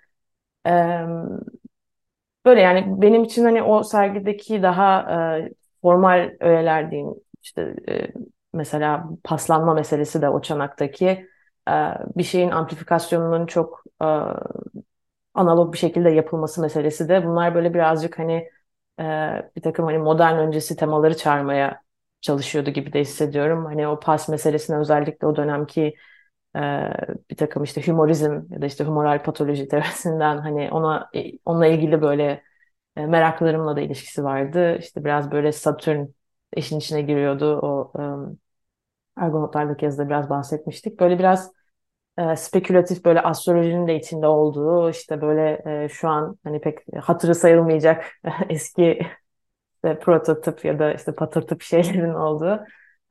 Böyle 2.45 2.61
yani 2.61 3.03
benim 3.03 3.25
için 3.25 3.45
hani 3.45 3.63
o 3.63 3.83
sergideki 3.83 4.63
daha 4.63 5.01
e, 5.39 5.53
formal 5.83 6.37
öğeler 6.41 6.91
diyeyim 6.91 7.15
işte 7.43 7.77
mesela 8.53 9.05
paslanma 9.25 9.75
meselesi 9.75 10.23
de 10.23 10.29
o 10.29 10.43
çanaktaki 10.43 11.27
bir 12.17 12.23
şeyin 12.23 12.51
amplifikasyonunun 12.51 13.47
çok 13.47 13.85
e, 14.03 14.07
analog 15.35 15.73
bir 15.73 15.79
şekilde 15.79 16.11
yapılması 16.11 16.61
meselesi 16.61 17.09
de 17.09 17.27
bunlar 17.27 17.55
böyle 17.55 17.75
birazcık 17.75 18.19
hani 18.19 18.49
e, 19.01 19.03
bir 19.57 19.63
takım 19.63 19.85
hani 19.87 19.99
modern 19.99 20.39
öncesi 20.39 20.77
temaları 20.77 21.17
çağırmaya 21.17 21.83
çalışıyordu 22.21 22.71
gibi 22.71 22.93
de 22.93 23.01
hissediyorum. 23.01 23.65
Hani 23.65 23.89
o 23.89 24.01
pas 24.01 24.29
meselesine 24.29 24.77
özellikle 24.77 25.27
o 25.27 25.37
dönemki 25.37 25.95
e, 26.57 26.61
bir 27.31 27.37
takım 27.37 27.63
işte 27.65 27.87
humorizm 27.87 28.33
ya 28.51 28.63
da 28.63 28.67
işte 28.67 28.85
humoral 28.85 29.23
patoloji 29.23 29.69
teorisinden 29.71 30.39
hani 30.39 30.71
ona 30.73 31.11
e, 31.15 31.33
onunla 31.45 31.67
ilgili 31.67 32.03
böyle 32.03 32.43
e, 32.97 33.07
meraklarımla 33.07 33.77
da 33.77 33.81
ilişkisi 33.81 34.25
vardı. 34.25 34.79
İşte 34.81 35.05
biraz 35.05 35.31
böyle 35.33 35.53
Satürn 35.53 36.07
işin 36.57 36.79
içine 36.79 37.03
giriyordu. 37.03 37.61
O 37.63 37.93
Argonautlarla 39.17 39.77
kezde 39.77 40.07
biraz 40.09 40.31
bahsetmiştik. 40.31 41.01
Böyle 41.01 41.19
biraz 41.19 41.53
e, 42.19 42.37
spekülatif 42.37 43.05
böyle 43.05 43.21
astrolojinin 43.23 43.89
de 43.89 43.97
içinde 43.97 44.27
olduğu 44.27 44.91
işte 44.91 45.21
böyle 45.23 45.63
e, 45.85 45.89
şu 45.89 46.09
an 46.09 46.39
hani 46.45 46.61
pek 46.61 46.79
hatırı 47.03 47.35
sayılmayacak 47.35 48.05
eski 48.49 49.01
işte 49.77 49.99
prototip 49.99 50.65
ya 50.65 50.79
da 50.79 50.95
işte 50.95 51.15
patırtıp 51.15 51.63
şeylerin 51.65 52.15
olduğu 52.15 52.55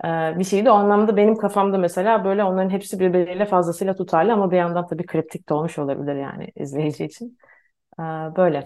e, 0.05 0.07
bir 0.39 0.43
şeydi. 0.43 0.71
O 0.71 0.73
anlamda 0.73 1.17
benim 1.17 1.35
kafamda 1.37 1.77
mesela 1.77 2.25
böyle 2.25 2.43
onların 2.43 2.69
hepsi 2.69 2.99
birbiriyle 2.99 3.45
fazlasıyla 3.45 3.95
tutarlı 3.95 4.33
ama 4.33 4.51
bir 4.51 4.57
yandan 4.57 4.87
tabii 4.87 5.05
kriptik 5.05 5.49
de 5.49 5.53
olmuş 5.53 5.79
olabilir 5.79 6.15
yani 6.15 6.51
izleyici 6.55 7.05
için. 7.05 7.37
E, 7.99 8.03
böyle. 8.37 8.63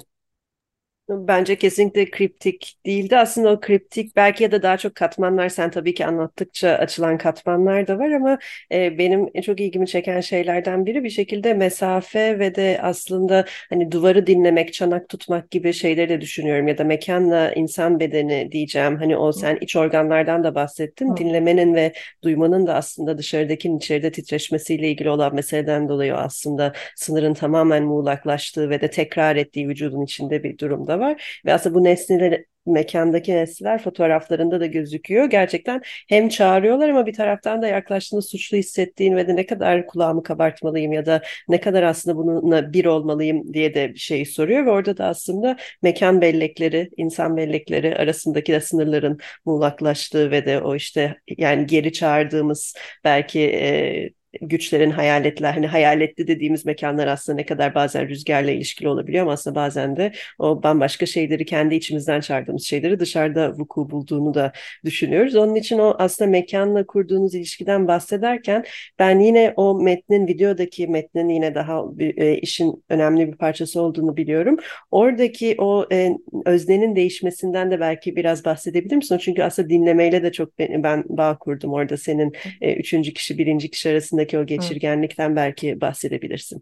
Bence 1.10 1.58
kesinlikle 1.58 2.12
kriptik 2.12 2.78
değildi. 2.86 3.18
Aslında 3.18 3.50
o 3.52 3.60
kriptik 3.60 4.16
belki 4.16 4.44
ya 4.44 4.52
da 4.52 4.64
daha 4.64 4.78
çok 4.78 4.96
katmanlar 4.96 5.50
sen 5.50 5.72
tabii 5.72 5.94
ki 5.94 6.06
anlattıkça 6.06 6.70
açılan 6.70 7.18
katmanlar 7.18 7.88
da 7.88 8.00
var 8.00 8.12
ama 8.12 8.38
e, 8.72 8.98
benim 8.98 9.42
çok 9.42 9.60
ilgimi 9.60 9.88
çeken 9.88 10.22
şeylerden 10.22 10.86
biri 10.86 11.04
bir 11.04 11.10
şekilde 11.10 11.54
mesafe 11.54 12.40
ve 12.40 12.56
de 12.56 12.80
aslında 12.82 13.46
hani 13.70 13.92
duvarı 13.92 14.28
dinlemek, 14.28 14.74
çanak 14.74 15.10
tutmak 15.10 15.52
gibi 15.52 15.74
şeyleri 15.74 16.10
de 16.10 16.22
düşünüyorum 16.22 16.68
ya 16.68 16.78
da 16.78 16.84
mekanla 16.84 17.54
insan 17.54 18.00
bedeni 18.00 18.52
diyeceğim. 18.52 18.98
Hani 18.98 19.18
o 19.18 19.32
sen 19.32 19.58
iç 19.62 19.76
organlardan 19.76 20.44
da 20.44 20.56
bahsettin. 20.56 21.12
Hı. 21.12 21.18
Dinlemenin 21.18 21.76
ve 21.76 21.94
duymanın 22.24 22.68
da 22.68 22.76
aslında 22.76 23.18
dışarıdakinin 23.18 23.78
içeride 23.78 24.12
titreşmesiyle 24.12 24.90
ilgili 24.90 25.10
olan 25.10 25.36
meseleden 25.36 25.90
dolayı 25.90 26.16
aslında 26.16 26.74
sınırın 26.96 27.34
tamamen 27.34 27.84
muğlaklaştığı 27.84 28.70
ve 28.70 28.82
de 28.82 28.90
tekrar 28.90 29.36
ettiği 29.36 29.68
vücudun 29.68 30.02
içinde 30.02 30.44
bir 30.44 30.58
durumda 30.58 30.95
var. 31.00 31.42
Ve 31.46 31.54
aslında 31.54 31.76
bu 31.76 31.84
nesneler 31.84 32.46
mekandaki 32.66 33.34
nesneler 33.34 33.84
fotoğraflarında 33.84 34.60
da 34.60 34.66
gözüküyor. 34.66 35.26
Gerçekten 35.26 35.82
hem 36.10 36.30
çağırıyorlar 36.30 36.90
ama 36.90 37.06
bir 37.06 37.14
taraftan 37.14 37.62
da 37.62 37.68
yaklaştığında 37.68 38.22
suçlu 38.22 38.58
hissettiğin 38.58 39.16
ve 39.16 39.28
de 39.28 39.36
ne 39.36 39.46
kadar 39.46 39.88
kulağımı 39.88 40.24
kabartmalıyım 40.24 40.94
ya 40.94 41.06
da 41.06 41.22
ne 41.50 41.62
kadar 41.62 41.84
aslında 41.84 42.18
bununla 42.18 42.74
bir 42.74 42.86
olmalıyım 42.86 43.54
diye 43.54 43.74
de 43.74 43.94
bir 43.94 44.00
şey 44.00 44.26
soruyor 44.26 44.66
ve 44.66 44.70
orada 44.72 44.98
da 44.98 45.06
aslında 45.06 45.58
mekan 45.82 46.22
bellekleri, 46.22 46.90
insan 46.98 47.38
bellekleri 47.38 47.96
arasındaki 47.96 48.54
de 48.54 48.62
sınırların 48.62 49.20
muğlaklaştığı 49.46 50.32
ve 50.32 50.46
de 50.46 50.62
o 50.62 50.76
işte 50.76 51.16
yani 51.38 51.66
geri 51.66 51.94
çağırdığımız 51.94 52.76
belki 53.04 53.42
e, 53.42 54.10
güçlerin 54.42 54.92
hayaletler 54.92 55.54
hani 55.54 55.68
hayaletli 55.68 56.28
dediğimiz 56.28 56.66
mekanlar 56.66 57.08
aslında 57.08 57.36
ne 57.36 57.46
kadar 57.46 57.76
bazen 57.76 58.10
rüzgarla 58.10 58.52
ilişkili 58.52 58.88
olabiliyor 58.88 59.24
ama 59.24 59.32
aslında 59.32 59.56
bazen 59.56 59.98
de 59.98 60.12
o 60.40 60.64
bambaşka 60.64 61.06
şeyleri 61.06 61.46
kendi 61.46 61.76
içimizden 61.76 62.22
çağırdığımız 62.22 62.64
şeyleri 62.64 63.00
dışarıda 63.00 63.54
vuku 63.58 63.90
bulduğunu 63.90 64.34
da 64.34 64.52
düşünüyoruz. 64.86 65.36
Onun 65.36 65.56
için 65.56 65.80
o 65.80 65.96
aslında 66.00 66.32
mekanla 66.32 66.86
kurduğunuz 66.86 67.36
ilişkiden 67.36 67.88
bahsederken 67.88 68.66
ben 69.00 69.20
yine 69.20 69.54
o 69.56 69.82
metnin 69.82 70.28
videodaki 70.28 70.88
metnin 70.88 71.30
yine 71.30 71.56
daha 71.56 71.98
bir, 71.98 72.18
e, 72.18 72.38
işin 72.38 72.84
önemli 72.90 73.28
bir 73.32 73.38
parçası 73.38 73.82
olduğunu 73.82 74.18
biliyorum. 74.18 74.58
Oradaki 74.92 75.56
o 75.58 75.86
e, 75.92 76.12
öznenin 76.46 76.96
değişmesinden 76.96 77.72
de 77.72 77.80
belki 77.80 78.16
biraz 78.16 78.46
bahsedebilir 78.46 78.96
misin? 78.96 79.18
Çünkü 79.18 79.44
aslında 79.44 79.70
dinlemeyle 79.70 80.24
de 80.24 80.32
çok 80.32 80.60
ben, 80.60 80.84
ben 80.84 81.04
bağ 81.10 81.38
kurdum 81.38 81.74
orada 81.74 81.98
senin 81.98 82.34
e, 82.62 82.74
üçüncü 82.74 83.14
kişi 83.14 83.38
birinci 83.38 83.72
kişi 83.72 83.90
arasında 83.90 84.25
arasındaki 84.26 84.40
o 84.40 84.46
geçirgenlikten 84.46 85.28
evet. 85.28 85.38
belki 85.38 85.82
bahsedebilirsin. 85.82 86.62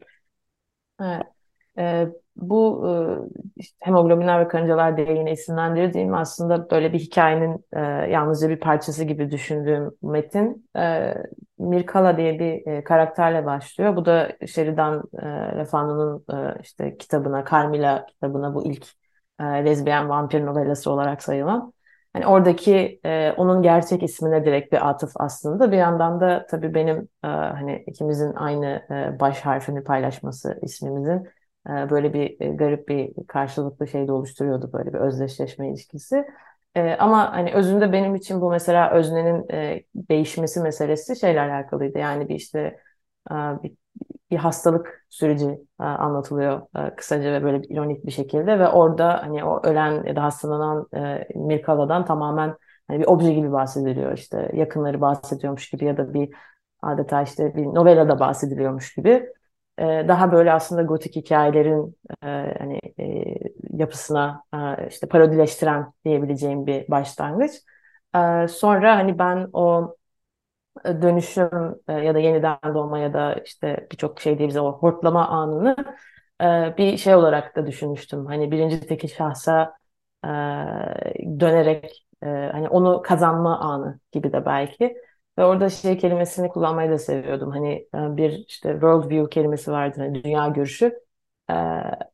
Evet. 1.01 1.23
E, 1.77 2.07
bu 2.35 2.87
e, 2.87 2.91
işte 3.55 3.77
hemoglobinler 3.79 4.39
ve 4.39 4.47
karıncalar 4.47 4.97
diye 4.97 5.17
yine 5.17 5.31
isimlendirdiğim 5.31 6.13
aslında 6.13 6.69
böyle 6.69 6.93
bir 6.93 6.99
hikayenin 6.99 7.65
e, 7.73 7.79
yalnızca 8.11 8.49
bir 8.49 8.59
parçası 8.59 9.03
gibi 9.03 9.31
düşündüğüm 9.31 9.91
metin. 10.01 10.69
E, 10.77 11.13
Mirkala 11.57 12.17
diye 12.17 12.39
bir 12.39 12.67
e, 12.67 12.83
karakterle 12.83 13.45
başlıyor. 13.45 13.95
Bu 13.95 14.05
da 14.05 14.31
Sheridan 14.47 15.03
e, 15.21 15.25
Lefano'nun 15.57 16.25
e, 16.33 16.61
işte 16.61 16.97
kitabına, 16.97 17.45
Carmilla 17.51 18.05
kitabına 18.05 18.55
bu 18.55 18.65
ilk 18.65 18.85
e, 19.39 19.43
lezbiyen 19.43 20.09
vampir 20.09 20.45
novelası 20.45 20.91
olarak 20.91 21.23
sayılan. 21.23 21.73
Hani 22.13 22.27
oradaki 22.27 22.99
e, 23.05 23.31
onun 23.37 23.61
gerçek 23.61 24.03
ismine 24.03 24.45
direkt 24.45 24.73
bir 24.73 24.89
atıf 24.89 25.11
aslında. 25.15 25.71
Bir 25.71 25.77
yandan 25.77 26.19
da 26.21 26.45
tabii 26.49 26.73
benim 26.73 26.97
e, 27.23 27.27
hani 27.27 27.83
ikimizin 27.87 28.33
aynı 28.33 28.65
e, 29.15 29.19
baş 29.19 29.39
harfini 29.41 29.83
paylaşması 29.83 30.59
ismimizin 30.61 31.27
e, 31.69 31.89
böyle 31.89 32.13
bir 32.13 32.41
e, 32.41 32.49
garip 32.49 32.87
bir 32.87 33.13
karşılıklı 33.27 33.87
şey 33.87 34.07
de 34.07 34.11
oluşturuyordu 34.11 34.73
böyle 34.73 34.93
bir 34.93 34.97
özdeşleşme 34.99 35.69
ilişkisi. 35.69 36.25
E, 36.75 36.93
ama 36.99 37.31
hani 37.33 37.53
özünde 37.53 37.91
benim 37.91 38.15
için 38.15 38.41
bu 38.41 38.49
mesela 38.49 38.91
öznenin 38.91 39.49
e, 39.53 39.83
değişmesi 39.95 40.59
meselesi 40.61 41.15
şeyle 41.19 41.41
alakalıydı. 41.41 41.97
Yani 41.99 42.29
bir 42.29 42.35
işte 42.35 42.59
e, 43.31 43.33
bir 43.63 43.73
bir 44.33 44.37
hastalık 44.37 45.05
süreci 45.09 45.45
e, 45.81 45.83
anlatılıyor 45.83 46.61
e, 46.91 46.95
kısaca 46.95 47.31
ve 47.33 47.43
böyle 47.43 47.61
ironik 47.67 48.05
bir 48.05 48.11
şekilde 48.11 48.59
ve 48.59 48.67
orada 48.69 49.23
hani 49.23 49.43
o 49.43 49.61
ölen 49.67 50.03
ya 50.05 50.15
da 50.15 50.23
hastalanan 50.23 50.87
e, 50.95 51.27
Mirkala'dan 51.35 52.05
tamamen 52.05 52.55
hani 52.87 52.99
bir 52.99 53.05
obje 53.07 53.33
gibi 53.33 53.51
bahsediliyor 53.51 54.17
işte 54.17 54.51
yakınları 54.53 55.01
bahsediyormuş 55.01 55.69
gibi 55.69 55.85
ya 55.85 55.97
da 55.97 56.13
bir 56.13 56.29
adeta 56.81 57.21
işte 57.21 57.55
bir 57.55 57.63
novelada 57.65 58.19
bahsediliyormuş 58.19 58.95
gibi 58.95 59.09
e, 59.77 59.83
daha 60.07 60.31
böyle 60.31 60.53
aslında 60.53 60.81
gotik 60.83 61.15
hikayelerin 61.15 61.97
hani 62.59 62.79
yapısına 63.73 64.43
işte 64.89 65.07
parodileştiren 65.07 65.93
diyebileceğim 66.05 66.65
bir 66.65 66.87
başlangıç. 66.91 67.51
Sonra 68.49 68.95
hani 68.97 69.19
ben 69.19 69.49
o 69.53 69.95
dönüşüm 70.85 71.75
e, 71.87 71.93
ya 71.93 72.13
da 72.15 72.19
yeniden 72.19 72.57
doğma 72.73 72.99
ya 72.99 73.13
da 73.13 73.33
işte 73.45 73.87
birçok 73.91 74.21
şey 74.21 74.37
diye 74.37 74.47
bize 74.49 74.61
o 74.61 74.71
hortlama 74.79 75.27
anını 75.27 75.75
e, 76.41 76.77
bir 76.77 76.97
şey 76.97 77.15
olarak 77.15 77.55
da 77.55 77.67
düşünmüştüm. 77.67 78.25
Hani 78.25 78.51
birinci 78.51 78.79
tekil 78.87 79.07
şahsa 79.07 79.73
e, 80.25 80.27
dönerek 81.39 82.05
hani 82.23 82.69
onu 82.69 83.01
kazanma 83.01 83.59
anı 83.59 83.99
gibi 84.11 84.33
de 84.33 84.45
belki. 84.45 84.95
Ve 85.37 85.45
orada 85.45 85.69
şey 85.69 85.97
kelimesini 85.97 86.49
kullanmayı 86.49 86.91
da 86.91 86.97
seviyordum. 86.97 87.51
Hani 87.51 87.87
bir 87.93 88.29
işte 88.47 88.71
world 88.71 89.09
view 89.09 89.29
kelimesi 89.29 89.71
vardı. 89.71 89.95
Hani 89.99 90.23
dünya 90.23 90.47
görüşü. 90.47 90.99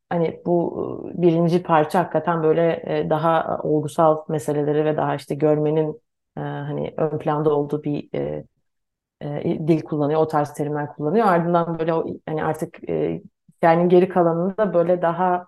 Hani 0.09 0.41
bu 0.45 1.11
birinci 1.13 1.63
parça 1.63 1.99
hakikaten 1.99 2.43
böyle 2.43 2.83
daha 3.09 3.59
olgusal 3.63 4.17
meseleleri 4.29 4.85
ve 4.85 4.97
daha 4.97 5.15
işte 5.15 5.35
görmenin 5.35 6.01
hani 6.41 6.93
ön 6.97 7.19
planda 7.19 7.55
olduğu 7.55 7.83
bir 7.83 8.09
e, 9.23 9.67
dil 9.67 9.81
kullanıyor, 9.81 10.21
o 10.21 10.27
tarz 10.27 10.53
terimler 10.53 10.93
kullanıyor. 10.93 11.25
Ardından 11.27 11.79
böyle 11.79 11.93
o 11.93 12.05
hani 12.25 12.43
artık 12.43 12.89
e, 12.89 13.21
yani 13.61 13.89
geri 13.89 14.09
kalanında 14.09 14.73
böyle 14.73 15.01
daha 15.01 15.47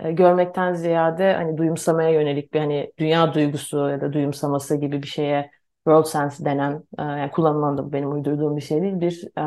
e, 0.00 0.12
görmekten 0.12 0.74
ziyade 0.74 1.34
hani 1.34 1.56
duyumsamaya 1.58 2.10
yönelik 2.10 2.54
bir 2.54 2.60
hani 2.60 2.92
dünya 2.98 3.34
duygusu 3.34 3.78
ya 3.90 4.00
da 4.00 4.12
duyumsaması 4.12 4.76
gibi 4.76 5.02
bir 5.02 5.06
şeye 5.08 5.50
world 5.86 6.04
sense 6.04 6.44
denen 6.44 6.84
e, 6.98 7.02
yani 7.02 7.30
kullanılan 7.30 7.78
da 7.78 7.92
benim 7.92 8.12
uydurduğum 8.12 8.56
bir 8.56 8.62
şey 8.62 8.82
değil 8.82 9.00
bir 9.00 9.24
e, 9.38 9.42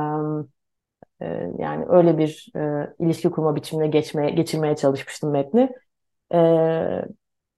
e, 1.21 1.25
yani 1.59 1.85
öyle 1.89 2.17
bir 2.17 2.49
e, 2.55 2.93
ilişki 2.99 3.31
kurma 3.31 3.55
biçimine 3.55 3.87
geçmeye 3.87 4.29
geçirmeye 4.29 4.75
çalışmıştım 4.75 5.31
metni. 5.31 5.69
E, 6.33 6.37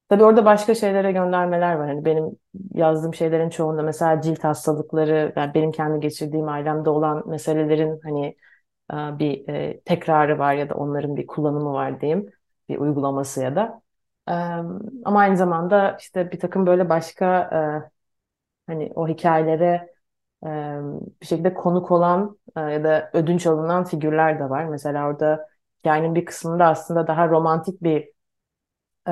Tabii 0.09 0.23
orada 0.23 0.45
başka 0.45 0.75
şeylere 0.75 1.11
göndermeler 1.11 1.75
var. 1.75 1.87
Hani 1.87 2.05
benim 2.05 2.31
yazdığım 2.73 3.13
şeylerin 3.13 3.49
çoğunda 3.49 3.81
mesela 3.83 4.21
cilt 4.21 4.43
hastalıkları, 4.43 5.33
yani 5.35 5.53
benim 5.53 5.71
kendi 5.71 5.99
geçirdiğim 5.99 6.47
ailemde 6.49 6.89
olan 6.89 7.29
meselelerin 7.29 7.99
hani 8.03 8.25
e, 8.93 8.95
bir 9.19 9.49
e, 9.49 9.81
tekrarı 9.81 10.39
var 10.39 10.53
ya 10.53 10.69
da 10.69 10.75
onların 10.75 11.15
bir 11.17 11.27
kullanımı 11.27 11.73
var 11.73 12.01
diyeyim, 12.01 12.29
bir 12.69 12.77
uygulaması 12.77 13.41
ya 13.43 13.55
da. 13.55 13.81
Ama 15.05 15.19
aynı 15.19 15.37
zamanda 15.37 15.97
işte 15.99 16.31
bir 16.31 16.39
takım 16.39 16.65
böyle 16.65 16.89
başka 16.89 17.41
e, 18.67 18.71
hani 18.71 18.91
o 18.95 19.07
hikayelere 19.07 19.89
bir 21.21 21.25
şekilde 21.25 21.53
konuk 21.53 21.91
olan 21.91 22.37
ya 22.57 22.83
da 22.83 23.09
ödünç 23.13 23.47
alınan 23.47 23.83
figürler 23.85 24.39
de 24.39 24.49
var. 24.49 24.65
Mesela 24.65 25.07
orada 25.07 25.47
hikayenin 25.79 26.15
bir 26.15 26.25
kısmında 26.25 26.65
aslında 26.65 27.07
daha 27.07 27.27
romantik 27.29 27.83
bir 27.83 28.09
e, 29.07 29.11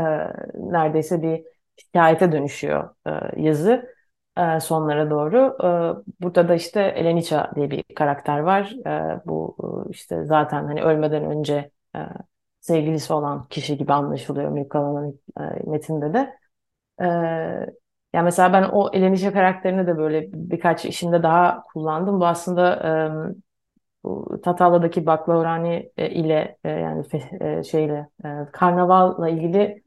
neredeyse 0.56 1.22
bir 1.22 1.44
hikayete 1.82 2.32
dönüşüyor 2.32 2.90
e, 3.08 3.42
yazı 3.42 3.94
e, 4.38 4.60
sonlara 4.60 5.10
doğru. 5.10 5.58
E, 5.64 6.22
burada 6.22 6.50
da 6.50 6.56
işte 6.56 6.82
Eleniça 6.82 7.52
diye 7.56 7.72
bir 7.72 7.84
karakter 7.96 8.40
var. 8.40 8.76
E, 8.88 9.22
bu 9.26 9.58
e, 9.88 9.92
işte 9.92 10.26
zaten 10.26 10.66
hani 10.66 10.84
ölmeden 10.84 11.24
önce 11.26 11.72
e, 11.96 12.00
sevgilisi 12.62 13.14
olan 13.14 13.48
kişi 13.48 13.78
gibi 13.78 13.94
anlaşılıyor 13.94 14.52
Mirkala'nın 14.52 15.20
e, 15.40 15.70
metinde 15.70 16.14
de. 16.14 16.38
E, 17.02 17.06
yani 18.14 18.24
mesela 18.24 18.54
ben 18.54 18.64
o 18.64 18.90
Eleniça 18.94 19.34
karakterini 19.34 19.88
de 19.88 19.98
böyle 19.98 20.30
birkaç 20.34 20.86
işimde 20.86 21.24
daha 21.24 21.64
kullandım. 21.64 22.20
Bu 22.20 22.26
aslında 22.26 22.76
e, 23.34 24.04
bu 24.04 24.42
Baklavrani 25.06 25.92
e, 25.98 26.10
ile 26.10 26.58
e, 26.64 26.70
yani 26.70 27.06
şeyle 27.66 28.10
karnavalla 28.54 29.30
ilgili 29.30 29.83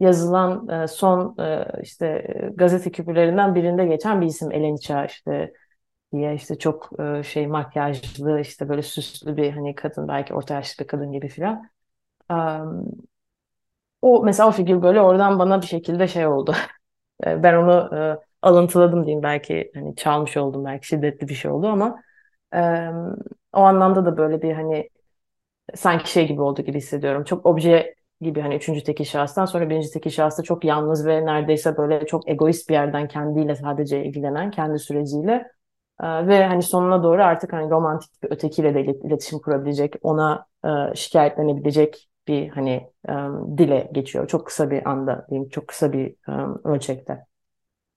yazılan 0.00 0.86
son 0.86 1.36
işte 1.82 2.26
gazete 2.54 2.92
küpürlerinden 2.92 3.54
birinde 3.54 3.86
geçen 3.86 4.20
bir 4.20 4.26
isim 4.26 4.52
Eleniça 4.52 5.04
işte 5.06 5.52
diye 6.14 6.34
işte 6.34 6.58
çok 6.58 6.90
şey 7.24 7.46
makyajlı 7.46 8.40
işte 8.40 8.68
böyle 8.68 8.82
süslü 8.82 9.38
bir 9.38 9.52
hani 9.52 9.74
kadın 9.74 10.08
belki 10.08 10.34
orta 10.34 10.54
yaşlı 10.54 10.84
bir 10.84 10.88
kadın 10.88 11.12
gibi 11.12 11.28
filan. 11.28 11.70
O 14.02 14.22
mesela 14.24 14.48
o 14.48 14.52
figür 14.52 14.82
böyle 14.82 15.00
oradan 15.00 15.38
bana 15.38 15.62
bir 15.62 15.66
şekilde 15.66 16.08
şey 16.08 16.26
oldu. 16.26 16.54
Ben 17.26 17.54
onu 17.54 17.90
alıntıladım 18.42 19.04
diyeyim 19.06 19.22
belki 19.22 19.70
hani 19.74 19.96
çalmış 19.96 20.36
oldum 20.36 20.64
belki 20.64 20.86
şiddetli 20.88 21.28
bir 21.28 21.34
şey 21.34 21.50
oldu 21.50 21.66
ama 21.68 22.02
o 23.52 23.60
anlamda 23.60 24.04
da 24.06 24.16
böyle 24.16 24.42
bir 24.42 24.52
hani 24.52 24.90
sanki 25.76 26.12
şey 26.12 26.28
gibi 26.28 26.42
oldu 26.42 26.62
gibi 26.62 26.78
hissediyorum. 26.78 27.24
Çok 27.24 27.46
obje 27.46 27.94
gibi 28.20 28.40
hani 28.40 28.54
üçüncü 28.56 28.84
tekil 28.84 29.04
şahıstan 29.04 29.44
sonra 29.44 29.70
birinci 29.70 29.90
tekil 29.90 30.10
şahısta 30.10 30.42
çok 30.42 30.64
yalnız 30.64 31.06
ve 31.06 31.26
neredeyse 31.26 31.76
böyle 31.76 32.06
çok 32.06 32.28
egoist 32.28 32.68
bir 32.68 32.74
yerden 32.74 33.08
kendiyle 33.08 33.54
sadece 33.56 34.04
ilgilenen 34.04 34.50
kendi 34.50 34.78
süreciyle 34.78 35.46
ve 36.02 36.44
hani 36.46 36.62
sonuna 36.62 37.02
doğru 37.02 37.22
artık 37.24 37.52
hani 37.52 37.70
romantik 37.70 38.22
bir 38.22 38.30
ötekiyle 38.30 38.74
de 38.74 38.80
iletişim 38.82 39.38
kurabilecek 39.38 39.94
ona 40.02 40.46
şikayetlenebilecek 40.94 42.08
bir 42.28 42.48
hani 42.48 42.90
dile 43.58 43.90
geçiyor. 43.92 44.28
Çok 44.28 44.46
kısa 44.46 44.70
bir 44.70 44.90
anda 44.90 45.26
diyeyim, 45.30 45.48
çok 45.48 45.68
kısa 45.68 45.92
bir 45.92 46.14
ölçekte. 46.64 47.24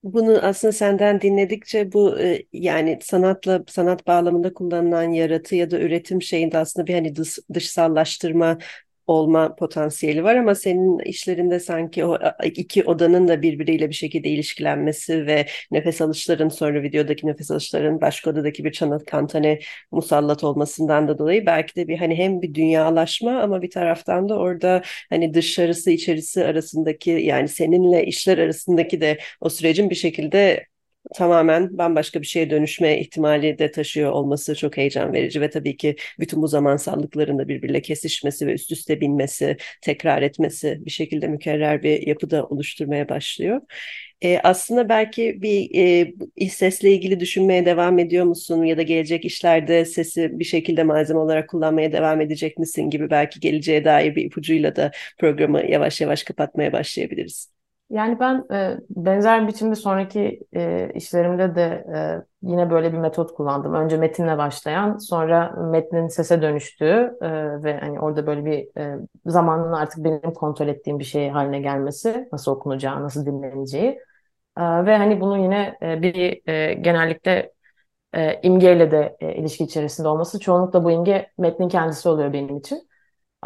Bunu 0.02 0.38
aslında 0.42 0.72
senden 0.72 1.20
dinledikçe 1.20 1.92
bu 1.92 2.16
yani 2.52 2.98
sanatla 3.02 3.62
sanat 3.68 4.06
bağlamında 4.06 4.54
kullanılan 4.54 5.02
yaratı 5.10 5.54
ya 5.56 5.70
da 5.70 5.78
üretim 5.80 6.22
şeyinde 6.22 6.58
aslında 6.58 6.86
bir 6.86 6.94
hani 6.94 7.16
dış, 7.16 7.38
dışsallaştırma 7.54 8.58
olma 9.06 9.54
potansiyeli 9.54 10.24
var 10.24 10.34
ama 10.36 10.54
senin 10.54 10.98
işlerinde 10.98 11.60
sanki 11.60 12.04
o 12.04 12.18
iki 12.44 12.84
odanın 12.84 13.28
da 13.28 13.42
birbiriyle 13.42 13.88
bir 13.88 13.94
şekilde 13.94 14.28
ilişkilenmesi 14.28 15.26
ve 15.26 15.46
nefes 15.70 16.00
alışların 16.00 16.48
sonra 16.48 16.82
videodaki 16.82 17.26
nefes 17.26 17.50
alışların 17.50 18.00
başka 18.00 18.30
odadaki 18.30 18.64
bir 18.64 18.72
çanat 18.72 19.04
kantane 19.04 19.58
musallat 19.92 20.44
olmasından 20.44 21.08
da 21.08 21.18
dolayı 21.18 21.46
belki 21.46 21.76
de 21.76 21.88
bir 21.88 21.98
hani 21.98 22.14
hem 22.14 22.42
bir 22.42 22.54
dünyalaşma 22.54 23.40
ama 23.42 23.62
bir 23.62 23.70
taraftan 23.70 24.28
da 24.28 24.38
orada 24.38 24.82
hani 25.10 25.34
dışarısı 25.34 25.90
içerisi 25.90 26.44
arasındaki 26.44 27.10
yani 27.10 27.48
seninle 27.48 28.06
işler 28.06 28.38
arasındaki 28.38 29.00
de 29.00 29.18
o 29.40 29.48
sürecin 29.48 29.90
bir 29.90 29.94
şekilde 29.94 30.66
tamamen 31.14 31.78
bambaşka 31.78 32.20
bir 32.20 32.26
şeye 32.26 32.50
dönüşme 32.50 33.00
ihtimali 33.00 33.58
de 33.58 33.70
taşıyor 33.70 34.12
olması 34.12 34.54
çok 34.54 34.76
heyecan 34.76 35.12
verici 35.12 35.40
ve 35.40 35.50
tabii 35.50 35.76
ki 35.76 35.96
bütün 36.20 36.42
bu 36.42 36.48
zamansallıkların 36.48 37.38
da 37.38 37.48
birbiriyle 37.48 37.82
kesişmesi 37.82 38.46
ve 38.46 38.52
üst 38.52 38.72
üste 38.72 39.00
binmesi, 39.00 39.56
tekrar 39.82 40.22
etmesi 40.22 40.78
bir 40.86 40.90
şekilde 40.90 41.28
mükerrer 41.28 41.82
bir 41.82 42.06
yapıda 42.06 42.46
oluşturmaya 42.46 43.08
başlıyor. 43.08 43.60
Ee, 44.22 44.40
aslında 44.44 44.88
belki 44.88 45.42
bir 45.42 45.70
e, 46.36 46.48
sesle 46.48 46.92
ilgili 46.92 47.20
düşünmeye 47.20 47.66
devam 47.66 47.98
ediyor 47.98 48.24
musun 48.24 48.64
ya 48.64 48.76
da 48.78 48.82
gelecek 48.82 49.24
işlerde 49.24 49.84
sesi 49.84 50.38
bir 50.38 50.44
şekilde 50.44 50.82
malzeme 50.82 51.20
olarak 51.20 51.48
kullanmaya 51.48 51.92
devam 51.92 52.20
edecek 52.20 52.58
misin 52.58 52.90
gibi 52.90 53.10
belki 53.10 53.40
geleceğe 53.40 53.84
dair 53.84 54.16
bir 54.16 54.24
ipucuyla 54.24 54.76
da 54.76 54.90
programı 55.18 55.62
yavaş 55.70 56.00
yavaş 56.00 56.22
kapatmaya 56.22 56.72
başlayabiliriz. 56.72 57.51
Yani 57.92 58.20
ben 58.20 58.46
e, 58.52 58.78
benzer 58.90 59.48
biçimde 59.48 59.74
sonraki 59.74 60.40
e, 60.56 60.90
işlerimde 60.94 61.54
de 61.54 61.62
e, 62.42 62.48
yine 62.50 62.70
böyle 62.70 62.92
bir 62.92 62.98
metot 62.98 63.34
kullandım. 63.34 63.74
Önce 63.74 63.96
metinle 63.96 64.38
başlayan, 64.38 64.98
sonra 64.98 65.50
metnin 65.70 66.08
sese 66.08 66.42
dönüştüğü 66.42 67.16
e, 67.22 67.28
ve 67.64 67.78
hani 67.80 68.00
orada 68.00 68.26
böyle 68.26 68.44
bir 68.44 68.80
e, 68.80 68.96
zamanın 69.26 69.72
artık 69.72 70.04
benim 70.04 70.20
kontrol 70.34 70.68
ettiğim 70.68 70.98
bir 70.98 71.04
şey 71.04 71.28
haline 71.30 71.60
gelmesi, 71.60 72.28
nasıl 72.32 72.52
okunacağı, 72.52 73.02
nasıl 73.02 73.26
dinleneceği 73.26 73.88
e, 74.58 74.62
ve 74.86 74.96
hani 74.96 75.20
bunu 75.20 75.38
yine 75.38 75.78
e, 75.82 76.02
bir 76.02 76.42
e, 76.48 76.74
genellikle 76.74 77.52
e, 78.14 78.40
imgeyle 78.42 78.90
de 78.90 79.16
e, 79.20 79.34
ilişki 79.36 79.64
içerisinde 79.64 80.08
olması. 80.08 80.40
Çoğunlukla 80.40 80.84
bu 80.84 80.90
imge 80.90 81.30
metnin 81.38 81.68
kendisi 81.68 82.08
oluyor 82.08 82.32
benim 82.32 82.56
için. 82.58 82.88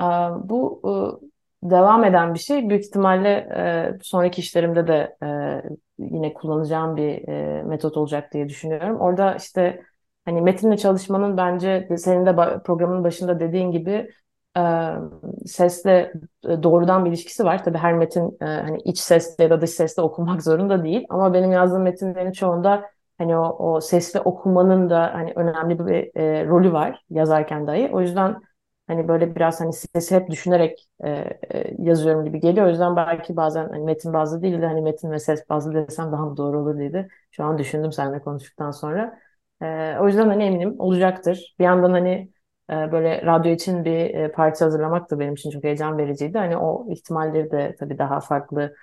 E, 0.00 0.04
bu 0.44 0.82
e, 1.22 1.25
devam 1.62 2.04
eden 2.04 2.34
bir 2.34 2.38
şey. 2.38 2.68
Büyük 2.68 2.84
ihtimalle 2.84 3.28
e, 3.98 3.98
sonraki 4.02 4.40
işlerimde 4.40 4.86
de 4.86 5.16
e, 5.22 5.62
yine 5.98 6.34
kullanacağım 6.34 6.96
bir 6.96 7.28
e, 7.28 7.62
metot 7.62 7.96
olacak 7.96 8.32
diye 8.32 8.48
düşünüyorum. 8.48 9.00
Orada 9.00 9.34
işte 9.34 9.82
hani 10.24 10.40
metinle 10.42 10.76
çalışmanın 10.76 11.36
bence 11.36 11.88
senin 11.98 12.26
de 12.26 12.36
programın 12.64 13.04
başında 13.04 13.40
dediğin 13.40 13.70
gibi 13.70 14.10
e, 14.58 14.60
sesle 15.46 16.12
doğrudan 16.44 17.04
bir 17.04 17.10
ilişkisi 17.10 17.44
var. 17.44 17.64
Tabii 17.64 17.78
her 17.78 17.94
metin 17.94 18.36
hani 18.40 18.78
iç 18.84 18.98
sesle 18.98 19.44
ya 19.44 19.50
da 19.50 19.60
dış 19.60 19.70
sesle 19.70 20.02
okunmak 20.02 20.42
zorunda 20.44 20.84
değil. 20.84 21.06
Ama 21.10 21.34
benim 21.34 21.52
yazdığım 21.52 21.82
metinlerin 21.82 22.32
çoğunda 22.32 22.84
hani 23.18 23.36
o, 23.38 23.72
o 23.74 23.80
sesle 23.80 24.20
okumanın 24.20 24.90
da 24.90 25.10
hani 25.14 25.32
önemli 25.36 25.78
bir 25.86 26.20
e, 26.20 26.46
rolü 26.46 26.72
var 26.72 27.04
yazarken 27.10 27.66
dahi. 27.66 27.90
O 27.92 28.00
yüzden 28.00 28.36
Hani 28.86 29.08
böyle 29.08 29.34
biraz 29.36 29.60
hani 29.60 29.72
sesi 29.72 30.14
hep 30.16 30.30
düşünerek 30.30 30.88
e, 31.04 31.08
e, 31.54 31.74
yazıyorum 31.78 32.24
gibi 32.24 32.40
geliyor. 32.40 32.66
O 32.66 32.68
yüzden 32.70 32.96
belki 32.96 33.36
bazen 33.36 33.68
hani 33.68 33.84
metin 33.84 34.12
bazlı 34.12 34.42
değil 34.42 34.62
de 34.62 34.66
hani 34.66 34.80
metin 34.82 35.10
ve 35.10 35.18
ses 35.18 35.48
bazlı 35.48 35.74
desem 35.74 36.12
daha 36.12 36.26
mı 36.26 36.36
doğru 36.36 36.58
olur 36.60 36.78
diye 36.78 37.08
şu 37.30 37.44
an 37.44 37.58
düşündüm 37.58 37.92
seninle 37.92 38.20
konuştuktan 38.20 38.70
sonra. 38.70 39.18
E, 39.62 39.96
o 40.00 40.06
yüzden 40.06 40.28
hani 40.28 40.44
eminim 40.44 40.80
olacaktır. 40.80 41.54
Bir 41.58 41.64
yandan 41.64 41.90
hani 41.90 42.30
e, 42.70 42.92
böyle 42.92 43.22
radyo 43.22 43.52
için 43.52 43.84
bir 43.84 43.92
e, 44.14 44.32
parça 44.32 44.64
hazırlamak 44.66 45.10
da 45.10 45.18
benim 45.18 45.34
için 45.34 45.50
çok 45.50 45.64
heyecan 45.64 45.98
vericiydi. 45.98 46.38
Hani 46.38 46.56
o 46.56 46.86
ihtimalleri 46.92 47.50
de 47.50 47.76
tabii 47.78 47.98
daha 47.98 48.20
farklı 48.20 48.74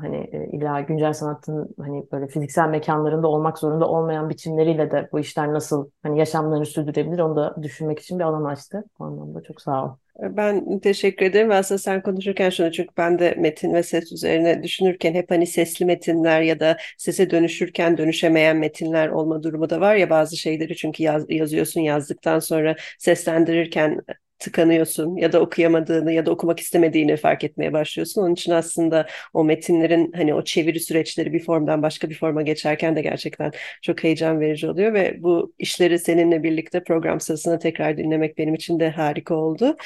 hani 0.00 0.16
e, 0.32 0.48
illa 0.52 0.80
güncel 0.80 1.12
sanatın 1.12 1.74
hani 1.78 2.06
böyle 2.12 2.26
fiziksel 2.28 2.68
mekanlarında 2.68 3.28
olmak 3.28 3.58
zorunda 3.58 3.88
olmayan 3.88 4.30
biçimleriyle 4.30 4.90
de 4.90 5.08
bu 5.12 5.18
işler 5.18 5.52
nasıl 5.52 5.90
hani 6.02 6.18
yaşamlarını 6.18 6.66
sürdürebilir 6.66 7.18
onu 7.18 7.36
da 7.36 7.56
düşünmek 7.62 7.98
için 7.98 8.18
bir 8.18 8.24
alan 8.24 8.44
açtı. 8.44 8.84
O 8.98 9.04
anlamda 9.04 9.42
çok 9.42 9.60
sağ 9.60 9.84
ol. 9.84 9.90
Ben 10.20 10.78
teşekkür 10.78 11.26
ederim. 11.26 11.50
Aslında 11.50 11.78
sen 11.78 12.02
konuşurken 12.02 12.50
şunu 12.50 12.72
çünkü 12.72 12.90
ben 12.96 13.18
de 13.18 13.34
metin 13.38 13.74
ve 13.74 13.82
ses 13.82 14.12
üzerine 14.12 14.62
düşünürken 14.62 15.14
hep 15.14 15.30
hani 15.30 15.46
sesli 15.46 15.84
metinler 15.86 16.40
ya 16.42 16.60
da 16.60 16.76
sese 16.98 17.30
dönüşürken 17.30 17.98
dönüşemeyen 17.98 18.56
metinler 18.56 19.08
olma 19.08 19.42
durumu 19.42 19.70
da 19.70 19.80
var 19.80 19.94
ya 19.96 20.10
bazı 20.10 20.36
şeyleri 20.36 20.76
çünkü 20.76 21.02
yaz, 21.02 21.24
yazıyorsun 21.28 21.80
yazdıktan 21.80 22.38
sonra 22.38 22.76
seslendirirken 22.98 24.00
tıkanıyorsun 24.38 25.16
ya 25.16 25.32
da 25.32 25.40
okuyamadığını 25.40 26.12
ya 26.12 26.26
da 26.26 26.30
okumak 26.30 26.60
istemediğini 26.60 27.16
fark 27.16 27.44
etmeye 27.44 27.72
başlıyorsun. 27.72 28.22
Onun 28.22 28.34
için 28.34 28.52
aslında 28.52 29.06
o 29.34 29.44
metinlerin 29.44 30.12
hani 30.12 30.34
o 30.34 30.44
çeviri 30.44 30.80
süreçleri 30.80 31.32
bir 31.32 31.44
formdan 31.44 31.82
başka 31.82 32.10
bir 32.10 32.14
forma 32.14 32.42
geçerken 32.42 32.96
de 32.96 33.02
gerçekten 33.02 33.52
çok 33.82 34.04
heyecan 34.04 34.40
verici 34.40 34.68
oluyor 34.70 34.94
ve 34.94 35.22
bu 35.22 35.54
işleri 35.58 35.98
seninle 35.98 36.42
birlikte 36.42 36.84
program 36.84 37.20
sırasında 37.20 37.58
tekrar 37.58 37.96
dinlemek 37.96 38.38
benim 38.38 38.54
için 38.54 38.80
de 38.80 38.90
harika 38.90 39.34
oldu. 39.34 39.76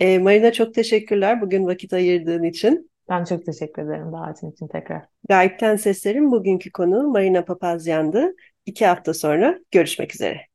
E, 0.00 0.18
Marina 0.18 0.52
çok 0.52 0.74
teşekkürler 0.74 1.40
bugün 1.40 1.66
vakit 1.66 1.92
ayırdığın 1.92 2.42
için. 2.42 2.90
Ben 3.08 3.24
çok 3.24 3.46
teşekkür 3.46 3.82
ederim 3.82 4.12
davetin 4.12 4.50
için 4.50 4.68
tekrar. 4.68 5.02
Gayipten 5.28 5.76
Sesler'in 5.76 6.30
bugünkü 6.30 6.70
konuğu 6.70 7.08
Marina 7.08 7.44
Papazyan'dı. 7.44 8.34
İki 8.66 8.86
hafta 8.86 9.14
sonra 9.14 9.58
görüşmek 9.70 10.14
üzere. 10.14 10.49